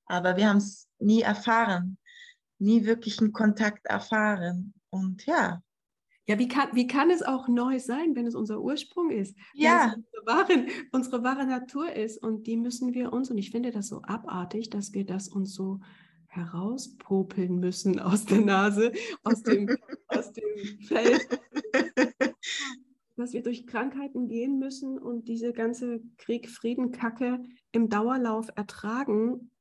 Aber 0.05 0.35
wir 0.35 0.49
haben 0.49 0.57
es 0.57 0.89
nie 0.99 1.21
erfahren, 1.21 1.97
nie 2.59 2.85
wirklich 2.85 3.19
einen 3.19 3.31
Kontakt 3.31 3.85
erfahren. 3.85 4.73
Und 4.89 5.25
ja, 5.25 5.63
ja, 6.31 6.39
wie 6.39 6.47
kann, 6.47 6.69
wie 6.71 6.87
kann 6.87 7.09
es 7.09 7.23
auch 7.23 7.49
neu 7.49 7.77
sein, 7.77 8.15
wenn 8.15 8.25
es 8.25 8.35
unser 8.35 8.61
Ursprung 8.61 9.09
ist? 9.09 9.35
Ja. 9.53 9.93
Unsere 9.95 10.25
wahre, 10.25 10.65
unsere 10.93 11.23
wahre 11.23 11.45
Natur 11.45 11.91
ist 11.91 12.23
und 12.23 12.47
die 12.47 12.55
müssen 12.55 12.93
wir 12.93 13.11
uns, 13.11 13.29
und 13.29 13.37
ich 13.37 13.51
finde 13.51 13.71
das 13.71 13.89
so 13.89 14.01
abartig, 14.03 14.69
dass 14.69 14.93
wir 14.93 15.05
das 15.05 15.27
uns 15.27 15.53
so 15.53 15.81
herauspopeln 16.27 17.59
müssen 17.59 17.99
aus 17.99 18.25
der 18.25 18.39
Nase, 18.39 18.93
aus 19.23 19.43
dem, 19.43 19.75
aus 20.07 20.31
dem 20.31 20.79
Feld. 20.87 21.27
dass 23.17 23.33
wir 23.33 23.43
durch 23.43 23.67
Krankheiten 23.67 24.29
gehen 24.29 24.57
müssen 24.57 24.97
und 24.97 25.27
diese 25.27 25.51
ganze 25.51 26.01
Krieg-Frieden-Kacke 26.17 27.43
im 27.73 27.89
Dauerlauf 27.89 28.47
ertragen 28.55 29.51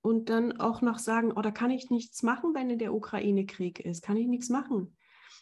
und 0.00 0.30
dann 0.30 0.52
auch 0.58 0.80
noch 0.80 0.98
sagen, 0.98 1.32
oh, 1.34 1.42
da 1.42 1.50
kann 1.50 1.70
ich 1.70 1.90
nichts 1.90 2.22
machen, 2.22 2.54
wenn 2.54 2.70
in 2.70 2.78
der 2.78 2.94
Ukraine 2.94 3.44
Krieg 3.46 3.80
ist, 3.80 4.02
kann 4.02 4.16
ich 4.16 4.28
nichts 4.28 4.48
machen 4.48 4.96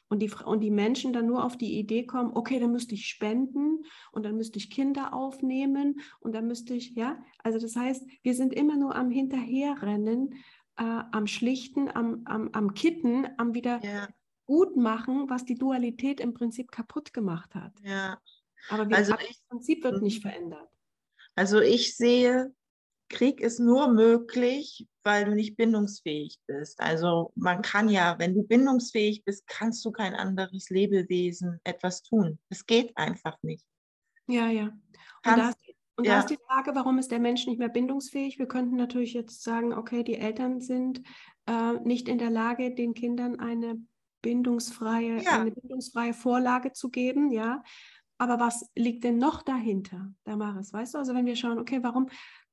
und 0.09 0.21
die, 0.21 0.31
und 0.45 0.61
die 0.61 0.71
Menschen 0.71 1.13
dann 1.13 1.27
nur 1.27 1.45
auf 1.45 1.57
die 1.57 1.79
Idee 1.79 2.07
kommen, 2.07 2.33
okay, 2.35 2.59
dann 2.59 2.73
müsste 2.73 2.95
ich 2.95 3.07
spenden 3.07 3.85
und 4.13 4.25
dann 4.25 4.37
müsste 4.37 4.59
ich 4.59 4.71
Kinder 4.71 5.13
aufnehmen 5.13 6.01
und 6.21 6.35
dann 6.35 6.47
müsste 6.47 6.75
ich, 6.75 6.95
ja, 6.95 7.23
also 7.43 7.59
das 7.59 7.77
heißt, 7.77 8.07
wir 8.23 8.35
sind 8.35 8.53
immer 8.55 8.77
nur 8.77 8.95
am 8.95 9.11
Hinterherrennen 9.11 10.35
äh, 10.77 10.83
am 10.83 11.27
Schlichten, 11.27 11.89
am, 11.89 12.23
am, 12.25 12.51
am 12.53 12.75
Kitten, 12.75 13.27
am 13.37 13.55
wieder 13.55 13.81
Ja, 13.83 14.09
gut 14.47 14.77
machen, 14.77 15.29
was 15.29 15.45
die 15.45 15.57
Dualität 15.57 16.21
im 16.21 16.33
Prinzip 16.35 16.71
kaputt 16.71 17.13
gemacht 17.13 17.55
hat. 17.55 17.73
ja. 17.83 18.19
Aber 18.71 18.89
wir, 18.89 18.97
Also 18.97 19.15
ich- 19.21 19.29
das 19.29 19.41
Prinzip 19.49 19.85
wird 19.85 20.03
nicht 20.03 20.19
Mhm. 20.25 20.31
verändert. 20.31 20.69
Also 21.35 21.61
ich 21.61 21.97
sehe, 21.97 22.55
Krieg 23.09 23.41
ist 23.41 23.59
nur 23.59 23.89
möglich, 23.89 24.87
weil 25.05 25.25
du 25.25 25.35
nicht 25.35 25.57
bindungsfähig 25.57 26.39
bist. 26.47 26.81
Also 26.81 27.33
man 27.35 27.63
kann 27.63 27.89
ja, 27.89 28.19
wenn 28.19 28.35
du 28.35 28.43
bindungsfähig 28.43 29.25
bist, 29.25 29.47
kannst 29.47 29.85
du 29.85 29.91
kein 29.93 30.15
anderes 30.15 30.69
Lebewesen 30.71 31.61
etwas 31.65 32.03
tun. 32.03 32.39
Es 32.51 32.67
geht 32.67 32.97
einfach 32.97 33.37
nicht. 33.43 33.65
Ja, 34.27 34.49
ja. 34.51 34.65
Und, 34.65 34.81
Kannst- 35.23 35.39
da 35.45 35.49
ist, 35.51 35.67
die- 35.67 35.75
und 35.97 36.07
da 36.07 36.13
ja. 36.13 36.19
ist 36.21 36.31
die 36.31 36.39
Frage, 36.47 36.75
warum 36.75 36.99
ist 36.99 37.11
der 37.11 37.19
Mensch 37.19 37.47
nicht 37.47 37.59
mehr 37.59 37.71
bindungsfähig? 37.71 38.39
Wir 38.39 38.47
könnten 38.47 38.77
natürlich 38.77 39.15
jetzt 39.15 39.43
sagen, 39.43 39.73
okay, 39.73 40.05
die 40.05 40.17
Eltern 40.17 40.61
sind 40.61 41.03
äh, 41.47 41.73
nicht 41.85 42.09
in 42.09 42.19
der 42.19 42.31
Lage, 42.31 42.75
den 42.75 42.93
Kindern 42.95 43.41
eine 43.41 43.81
bindungsfreie, 44.23 45.23
Ja. 45.23 45.41
eine 45.41 45.51
bindungsfreie 45.53 46.13
Vorlage 46.13 46.73
zu 46.73 46.91
geben, 46.91 47.31
ja. 47.33 47.63
Aber 48.19 48.39
was 48.41 48.69
liegt 48.75 49.05
denn 49.05 49.17
noch 49.19 49.43
dahinter, 49.43 50.13
Damaris? 50.25 50.73
Weißt 50.73 50.95
du, 50.95 50.99
also 50.99 51.15
wenn 51.15 51.25
wir 51.27 51.37
schauen, 51.37 51.59
okay, 51.59 51.79
warum 51.83 52.09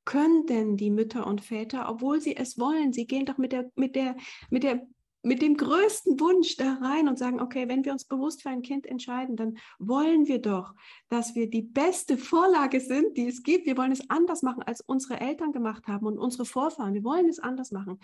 können 0.06 0.46
denn 0.46 0.78
die 0.78 0.92
Mütter 0.92 1.28
und 1.28 1.42
Väter, 1.42 1.90
obwohl 1.90 2.22
sie 2.22 2.36
es 2.36 2.58
wollen, 2.60 2.94
sie 2.94 3.08
gehen 3.08 3.26
doch 3.26 3.38
mit 3.38 3.52
der, 3.52 3.70
mit 3.76 3.96
der, 3.96 4.16
mit 4.50 4.64
der, 4.64 4.88
mit 5.24 5.42
dem 5.42 5.58
größten 5.58 6.20
Wunsch 6.20 6.56
da 6.56 6.76
rein 6.76 7.08
und 7.08 7.18
sagen, 7.18 7.42
okay, 7.42 7.68
wenn 7.68 7.84
wir 7.84 7.92
uns 7.92 8.06
bewusst 8.06 8.44
für 8.44 8.50
ein 8.50 8.62
Kind 8.62 8.86
entscheiden, 8.86 9.36
dann 9.36 9.58
wollen 9.80 10.28
wir 10.28 10.40
doch, 10.40 10.76
dass 11.10 11.34
wir 11.34 11.50
die 11.50 11.64
beste 11.64 12.18
Vorlage 12.18 12.80
sind, 12.80 13.18
die 13.18 13.28
es 13.28 13.42
gibt. 13.42 13.66
Wir 13.66 13.76
wollen 13.76 13.92
es 13.92 14.08
anders 14.10 14.44
machen, 14.44 14.62
als 14.62 14.82
unsere 14.82 15.20
Eltern 15.20 15.52
gemacht 15.52 15.88
haben 15.88 16.06
und 16.06 16.20
unsere 16.20 16.46
Vorfahren. 16.46 16.94
Wir 16.94 17.04
wollen 17.04 17.28
es 17.28 17.40
anders 17.40 17.72
machen. 17.72 18.00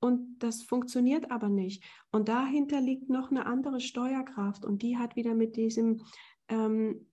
Und 0.00 0.38
das 0.40 0.62
funktioniert 0.64 1.30
aber 1.30 1.48
nicht. 1.48 1.84
Und 2.10 2.28
dahinter 2.28 2.80
liegt 2.80 3.08
noch 3.08 3.30
eine 3.30 3.46
andere 3.46 3.80
Steuerkraft 3.80 4.64
und 4.64 4.82
die 4.82 4.98
hat 4.98 5.14
wieder 5.14 5.34
mit 5.34 5.56
diesem 5.56 6.02
ähm, 6.48 7.06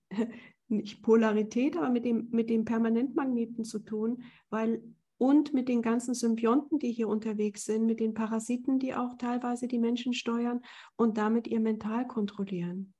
nicht 0.72 1.02
Polarität, 1.02 1.76
aber 1.76 1.90
mit 1.90 2.04
dem, 2.04 2.28
mit 2.30 2.50
dem 2.50 2.64
Permanentmagneten 2.64 3.64
zu 3.64 3.78
tun, 3.78 4.22
weil 4.50 4.82
und 5.18 5.54
mit 5.54 5.68
den 5.68 5.82
ganzen 5.82 6.14
Symbionten, 6.14 6.80
die 6.80 6.90
hier 6.90 7.06
unterwegs 7.06 7.64
sind, 7.64 7.86
mit 7.86 8.00
den 8.00 8.12
Parasiten, 8.12 8.80
die 8.80 8.92
auch 8.92 9.16
teilweise 9.18 9.68
die 9.68 9.78
Menschen 9.78 10.14
steuern 10.14 10.62
und 10.96 11.16
damit 11.16 11.46
ihr 11.46 11.60
Mental 11.60 12.08
kontrollieren. 12.08 12.92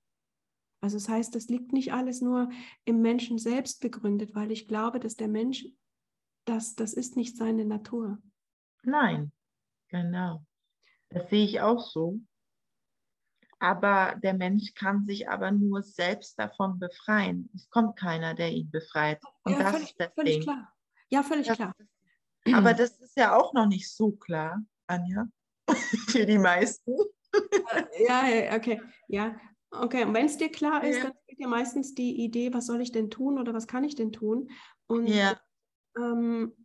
Also 0.80 0.98
das 0.98 1.08
heißt, 1.08 1.34
das 1.34 1.48
liegt 1.48 1.72
nicht 1.72 1.92
alles 1.92 2.20
nur 2.20 2.48
im 2.84 3.02
Menschen 3.02 3.38
selbst 3.38 3.80
begründet, 3.80 4.36
weil 4.36 4.52
ich 4.52 4.68
glaube, 4.68 5.00
dass 5.00 5.16
der 5.16 5.26
Mensch, 5.26 5.66
das, 6.44 6.76
das 6.76 6.92
ist 6.92 7.16
nicht 7.16 7.36
seine 7.36 7.64
Natur. 7.64 8.18
Nein, 8.84 9.32
genau. 9.88 10.44
Das 11.08 11.28
sehe 11.28 11.44
ich 11.44 11.60
auch 11.60 11.80
so. 11.80 12.20
Aber 13.62 14.16
der 14.20 14.34
Mensch 14.34 14.74
kann 14.74 15.04
sich 15.04 15.28
aber 15.28 15.52
nur 15.52 15.84
selbst 15.84 16.36
davon 16.36 16.80
befreien. 16.80 17.48
Es 17.54 17.70
kommt 17.70 17.96
keiner, 17.96 18.34
der 18.34 18.50
ihn 18.50 18.68
befreit. 18.72 19.20
Und 19.44 19.56
das 19.56 19.70
völlig, 19.70 19.90
ist 19.90 20.00
das 20.00 20.12
völlig 20.14 20.34
Ding. 20.34 20.42
klar. 20.42 20.74
Ja, 21.10 21.22
völlig 21.22 21.46
Das 21.46 21.56
klar. 21.58 21.72
Aber 22.54 22.74
das 22.74 22.98
ist 22.98 23.16
ja 23.16 23.36
auch 23.36 23.54
noch 23.54 23.66
nicht 23.66 23.88
so 23.88 24.10
klar, 24.10 24.60
Anja, 24.88 25.28
für 26.08 26.26
die 26.26 26.38
meisten. 26.38 26.92
Ja, 28.04 28.26
ja, 28.26 28.56
okay. 28.56 28.82
Ja, 29.06 29.36
okay. 29.70 30.04
Und 30.06 30.14
wenn 30.14 30.26
es 30.26 30.38
dir 30.38 30.50
klar 30.50 30.82
ist, 30.82 30.96
Ja. 30.96 31.04
dann 31.04 31.12
geht 31.28 31.38
dir 31.38 31.46
meistens 31.46 31.94
die 31.94 32.20
Idee, 32.24 32.52
was 32.52 32.66
soll 32.66 32.80
ich 32.80 32.90
denn 32.90 33.10
tun 33.10 33.38
oder 33.38 33.54
was 33.54 33.68
kann 33.68 33.84
ich 33.84 33.94
denn 33.94 34.10
tun? 34.10 34.50
Und 34.88 35.06
Ja, 35.06 35.40
ähm, 35.96 36.61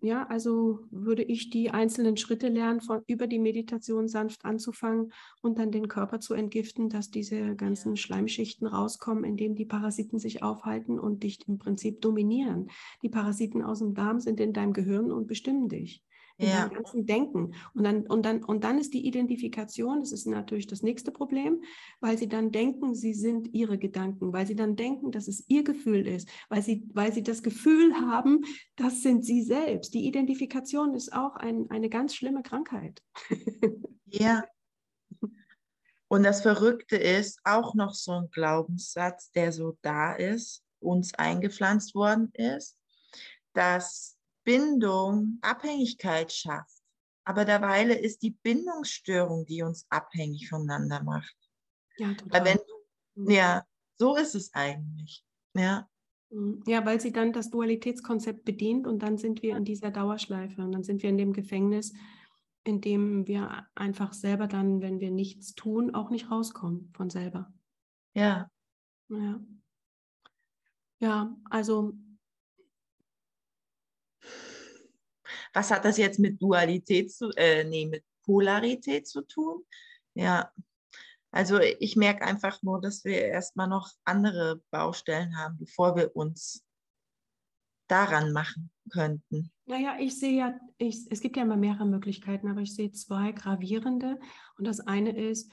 ja, 0.00 0.26
also 0.26 0.80
würde 0.90 1.22
ich 1.22 1.50
die 1.50 1.70
einzelnen 1.70 2.16
Schritte 2.16 2.48
lernen, 2.48 2.80
von, 2.80 3.02
über 3.06 3.26
die 3.26 3.38
Meditation 3.38 4.08
sanft 4.08 4.44
anzufangen 4.44 5.12
und 5.42 5.58
dann 5.58 5.70
den 5.70 5.86
Körper 5.86 6.18
zu 6.18 6.34
entgiften, 6.34 6.88
dass 6.88 7.10
diese 7.10 7.54
ganzen 7.54 7.96
Schleimschichten 7.96 8.66
rauskommen, 8.66 9.24
in 9.24 9.36
denen 9.36 9.54
die 9.54 9.64
Parasiten 9.64 10.18
sich 10.18 10.42
aufhalten 10.42 10.98
und 10.98 11.22
dich 11.22 11.38
im 11.46 11.58
Prinzip 11.58 12.00
dominieren. 12.00 12.68
Die 13.02 13.08
Parasiten 13.08 13.62
aus 13.62 13.78
dem 13.78 13.94
Darm 13.94 14.18
sind 14.18 14.40
in 14.40 14.52
deinem 14.52 14.72
Gehirn 14.72 15.12
und 15.12 15.28
bestimmen 15.28 15.68
dich. 15.68 16.02
In 16.42 16.48
Ja. 16.48 16.62
deinem 16.68 16.74
ganzen 16.74 17.06
Denken. 17.06 17.54
Und 17.74 17.84
dann, 17.84 18.06
und, 18.06 18.24
dann, 18.26 18.42
und 18.44 18.64
dann 18.64 18.78
ist 18.78 18.92
die 18.94 19.06
Identifikation, 19.06 20.00
das 20.00 20.12
ist 20.12 20.26
natürlich 20.26 20.66
das 20.66 20.82
nächste 20.82 21.12
Problem, 21.12 21.62
weil 22.00 22.18
sie 22.18 22.28
dann 22.28 22.50
denken, 22.50 22.94
sie 22.94 23.14
sind 23.14 23.54
ihre 23.54 23.78
Gedanken, 23.78 24.32
weil 24.32 24.46
sie 24.46 24.56
dann 24.56 24.76
denken, 24.76 25.12
dass 25.12 25.28
es 25.28 25.44
ihr 25.48 25.62
Gefühl 25.64 26.06
ist, 26.06 26.28
weil 26.48 26.62
sie, 26.62 26.88
weil 26.92 27.12
sie 27.12 27.22
das 27.22 27.42
Gefühl 27.42 27.94
haben, 27.94 28.44
das 28.76 29.02
sind 29.02 29.24
sie 29.24 29.42
selbst. 29.42 29.94
Die 29.94 30.06
Identifikation 30.06 30.94
ist 30.94 31.12
auch 31.12 31.36
ein, 31.36 31.70
eine 31.70 31.88
ganz 31.88 32.14
schlimme 32.14 32.42
Krankheit. 32.42 33.02
ja. 34.06 34.44
Und 36.08 36.24
das 36.24 36.42
Verrückte 36.42 36.96
ist 36.96 37.40
auch 37.44 37.74
noch 37.74 37.94
so 37.94 38.12
ein 38.12 38.28
Glaubenssatz, 38.30 39.30
der 39.30 39.52
so 39.52 39.78
da 39.82 40.12
ist, 40.14 40.62
uns 40.80 41.14
eingepflanzt 41.14 41.94
worden 41.94 42.30
ist, 42.34 42.76
dass 43.54 44.18
Bindung 44.44 45.38
Abhängigkeit 45.42 46.32
schafft. 46.32 46.82
Aber 47.24 47.44
derweile 47.44 47.94
ist 47.94 48.22
die 48.22 48.30
Bindungsstörung, 48.30 49.46
die 49.46 49.62
uns 49.62 49.86
abhängig 49.90 50.48
voneinander 50.48 51.02
macht. 51.02 51.36
Ja, 51.98 52.08
Weil 52.08 52.16
total. 52.16 52.44
wenn 52.44 52.58
du, 53.26 53.30
ja, 53.32 53.64
so 53.98 54.16
ist 54.16 54.34
es 54.34 54.52
eigentlich. 54.54 55.24
Ja, 55.54 55.88
Mhm. 56.32 56.62
Ja, 56.66 56.84
weil 56.84 57.00
sie 57.00 57.12
dann 57.12 57.32
das 57.32 57.50
Dualitätskonzept 57.50 58.44
bedient 58.44 58.86
und 58.86 59.02
dann 59.02 59.18
sind 59.18 59.42
wir 59.42 59.56
in 59.56 59.64
dieser 59.64 59.90
Dauerschleife 59.90 60.62
und 60.62 60.72
dann 60.72 60.82
sind 60.82 61.02
wir 61.02 61.10
in 61.10 61.18
dem 61.18 61.32
Gefängnis, 61.32 61.92
in 62.64 62.80
dem 62.80 63.26
wir 63.26 63.66
einfach 63.74 64.12
selber 64.14 64.46
dann, 64.46 64.80
wenn 64.80 65.00
wir 65.00 65.10
nichts 65.10 65.54
tun, 65.54 65.94
auch 65.94 66.10
nicht 66.10 66.30
rauskommen 66.30 66.90
von 66.94 67.10
selber. 67.10 67.52
ja, 68.14 68.48
Ja. 69.08 69.40
Ja, 71.00 71.36
also 71.50 71.94
was 75.52 75.70
hat 75.70 75.84
das 75.84 75.98
jetzt 75.98 76.18
mit 76.18 76.40
Dualität 76.40 77.12
zu, 77.12 77.30
äh, 77.36 77.64
nee, 77.64 77.86
mit 77.86 78.04
Polarität 78.24 79.06
zu 79.06 79.22
tun? 79.22 79.64
Ja, 80.14 80.50
also 81.30 81.58
ich 81.60 81.96
merke 81.96 82.24
einfach 82.24 82.62
nur, 82.62 82.80
dass 82.80 83.04
wir 83.04 83.22
erstmal 83.22 83.68
noch 83.68 83.90
andere 84.04 84.62
Baustellen 84.70 85.36
haben, 85.38 85.56
bevor 85.58 85.96
wir 85.96 86.14
uns 86.14 86.64
daran 87.88 88.32
machen 88.32 88.70
könnten. 88.90 89.50
Naja, 89.66 89.96
ich 89.98 90.18
sehe 90.18 90.38
ja, 90.38 90.60
ich, 90.78 91.06
es 91.10 91.20
gibt 91.20 91.36
ja 91.36 91.42
immer 91.42 91.56
mehrere 91.56 91.86
Möglichkeiten, 91.86 92.48
aber 92.48 92.60
ich 92.60 92.74
sehe 92.74 92.92
zwei 92.92 93.32
gravierende. 93.32 94.18
Und 94.58 94.66
das 94.66 94.80
eine 94.80 95.16
ist, 95.16 95.50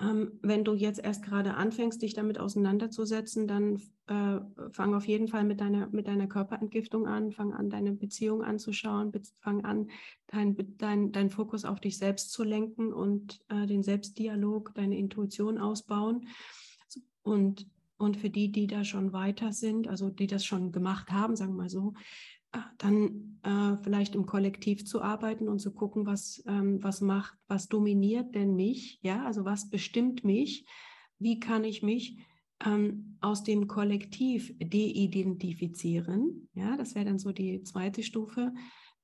ähm, 0.00 0.38
wenn 0.42 0.64
du 0.64 0.74
jetzt 0.74 1.00
erst 1.02 1.24
gerade 1.24 1.54
anfängst, 1.54 2.00
dich 2.02 2.14
damit 2.14 2.38
auseinanderzusetzen, 2.38 3.46
dann 3.46 3.80
äh, 4.06 4.40
fang 4.70 4.94
auf 4.94 5.06
jeden 5.06 5.28
Fall 5.28 5.44
mit 5.44 5.60
deiner, 5.60 5.88
mit 5.88 6.06
deiner 6.06 6.26
Körperentgiftung 6.26 7.06
an, 7.06 7.32
fang 7.32 7.52
an, 7.52 7.68
deine 7.68 7.92
Beziehung 7.92 8.42
anzuschauen, 8.42 9.10
be- 9.10 9.22
fang 9.40 9.64
an, 9.64 9.90
dein, 10.28 10.56
dein, 10.78 11.12
dein 11.12 11.30
Fokus 11.30 11.64
auf 11.64 11.80
dich 11.80 11.98
selbst 11.98 12.32
zu 12.32 12.44
lenken 12.44 12.92
und 12.92 13.40
äh, 13.48 13.66
den 13.66 13.82
Selbstdialog, 13.82 14.72
deine 14.74 14.96
Intuition 14.96 15.58
ausbauen. 15.58 16.28
Und, 17.22 17.66
und 17.98 18.16
für 18.16 18.30
die, 18.30 18.50
die 18.52 18.66
da 18.66 18.84
schon 18.84 19.12
weiter 19.12 19.52
sind, 19.52 19.88
also 19.88 20.08
die 20.08 20.28
das 20.28 20.44
schon 20.44 20.72
gemacht 20.72 21.10
haben, 21.10 21.36
sagen 21.36 21.52
wir 21.52 21.62
mal 21.64 21.68
so, 21.68 21.94
dann 22.78 23.38
äh, 23.42 23.76
vielleicht 23.82 24.14
im 24.14 24.26
Kollektiv 24.26 24.84
zu 24.86 25.02
arbeiten 25.02 25.48
und 25.48 25.58
zu 25.58 25.72
gucken, 25.72 26.06
was, 26.06 26.42
ähm, 26.46 26.82
was 26.82 27.00
macht, 27.00 27.34
was 27.46 27.68
dominiert 27.68 28.34
denn 28.34 28.54
mich, 28.54 28.98
ja, 29.02 29.24
also 29.24 29.44
was 29.44 29.70
bestimmt 29.70 30.24
mich, 30.24 30.66
wie 31.18 31.40
kann 31.40 31.64
ich 31.64 31.82
mich 31.82 32.18
ähm, 32.64 33.18
aus 33.20 33.44
dem 33.44 33.68
Kollektiv 33.68 34.54
de-identifizieren, 34.58 36.48
ja, 36.54 36.76
das 36.76 36.94
wäre 36.94 37.04
dann 37.04 37.18
so 37.18 37.32
die 37.32 37.62
zweite 37.62 38.02
Stufe, 38.02 38.52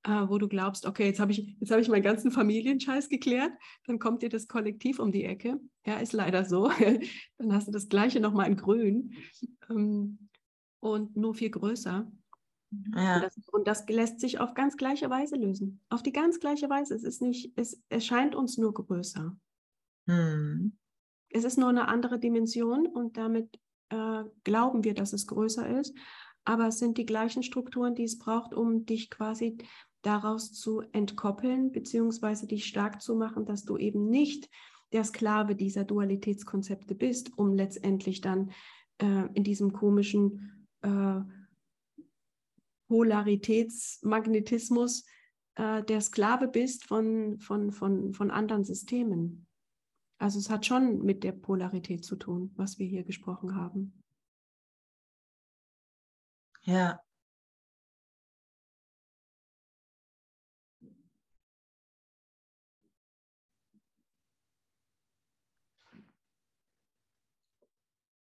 äh, 0.05 0.29
wo 0.29 0.39
du 0.39 0.49
glaubst, 0.49 0.87
okay, 0.87 1.07
jetzt 1.07 1.21
habe 1.21 1.33
ich, 1.33 1.57
jetzt 1.61 1.71
habe 1.71 1.83
ich 1.83 1.89
meinen 1.89 2.03
ganzen 2.03 2.31
Familienscheiß 2.31 3.09
geklärt, 3.09 3.53
dann 3.87 3.99
kommt 3.99 4.23
dir 4.23 4.31
das 4.31 4.49
Kollektiv 4.49 4.99
um 4.99 5.13
die 5.13 5.25
Ecke, 5.25 5.61
ja, 5.87 5.99
ist 5.99 6.13
leider 6.13 6.45
so, 6.45 6.71
dann 7.39 7.53
hast 7.53 7.69
du 7.69 7.73
das 7.73 7.89
Gleiche 7.89 8.21
nochmal 8.21 8.49
in 8.49 8.57
Grün. 8.57 9.13
Ähm, 9.71 10.19
und 10.85 11.17
nur 11.17 11.35
viel 11.35 11.49
größer. 11.49 12.13
Und 12.71 12.97
Ja, 12.97 13.21
das, 13.21 13.37
und 13.53 13.67
das 13.67 13.87
lässt 13.89 14.21
sich 14.21 14.41
auf 14.41 14.55
ganz 14.55 14.77
gleiche 14.77 15.11
Weise 15.11 15.37
lösen. 15.37 15.81
Auf 15.89 16.03
die 16.03 16.13
ganz 16.13 16.41
gleiche 16.41 16.69
Weise. 16.69 16.95
Es 16.95 17.05
ist 17.05 17.23
nicht, 17.23 17.53
es 17.57 17.83
erscheint 17.89 18.35
uns 18.35 18.59
nur 18.59 18.75
größer. 18.75 19.37
hm. 20.07 20.77
Es 21.31 21.43
ist 21.43 21.59
nur 21.59 21.69
eine 21.69 21.89
andere 21.89 22.21
Dimension 22.21 22.87
und 22.87 23.17
damit 23.17 23.59
äh, 23.89 24.23
glauben 24.45 24.85
wir, 24.85 24.95
dass 24.95 25.13
es 25.13 25.27
größer 25.27 25.81
ist. 25.81 25.97
Aber 26.45 26.69
es 26.69 26.79
sind 26.79 26.99
die 26.99 27.07
gleichen 27.07 27.43
Strukturen, 27.43 27.95
die 27.95 28.05
es 28.05 28.19
braucht, 28.19 28.55
um 28.55 28.87
dich 28.87 29.11
quasi 29.11 29.59
daraus 30.03 30.53
zu 30.53 30.83
entkoppeln, 30.93 31.73
beziehungsweise 31.73 32.47
dich 32.47 32.67
stark 32.67 33.01
zu 33.01 33.17
machen, 33.17 33.47
dass 33.47 33.65
du 33.65 33.79
eben 33.79 34.11
nicht 34.11 34.49
der 34.93 35.05
Sklave 35.05 35.57
dieser 35.57 35.85
Dualitätskonzepte 35.85 36.95
bist, 36.95 37.37
um 37.37 37.55
letztendlich 37.55 38.21
dann 38.21 38.53
äh, 38.99 39.27
in 39.35 39.43
diesem 39.43 39.73
komischen 39.73 40.69
äh, 40.83 41.21
Polaritätsmagnetismus 42.95 45.05
äh, 45.57 45.83
der 45.83 46.01
Sklave 46.01 46.47
bist 46.47 46.87
von, 46.87 47.41
von, 47.41 47.73
von, 47.73 48.15
von 48.15 48.31
anderen 48.31 48.63
Systemen. 48.63 49.49
Also 50.19 50.39
es 50.39 50.49
hat 50.49 50.65
schon 50.65 51.05
mit 51.05 51.25
der 51.25 51.33
Polarität 51.33 52.05
zu 52.05 52.15
tun, 52.15 52.53
was 52.55 52.79
wir 52.79 52.87
hier 52.87 53.03
gesprochen 53.03 53.57
haben. 53.57 54.01
Ja. 56.63 57.01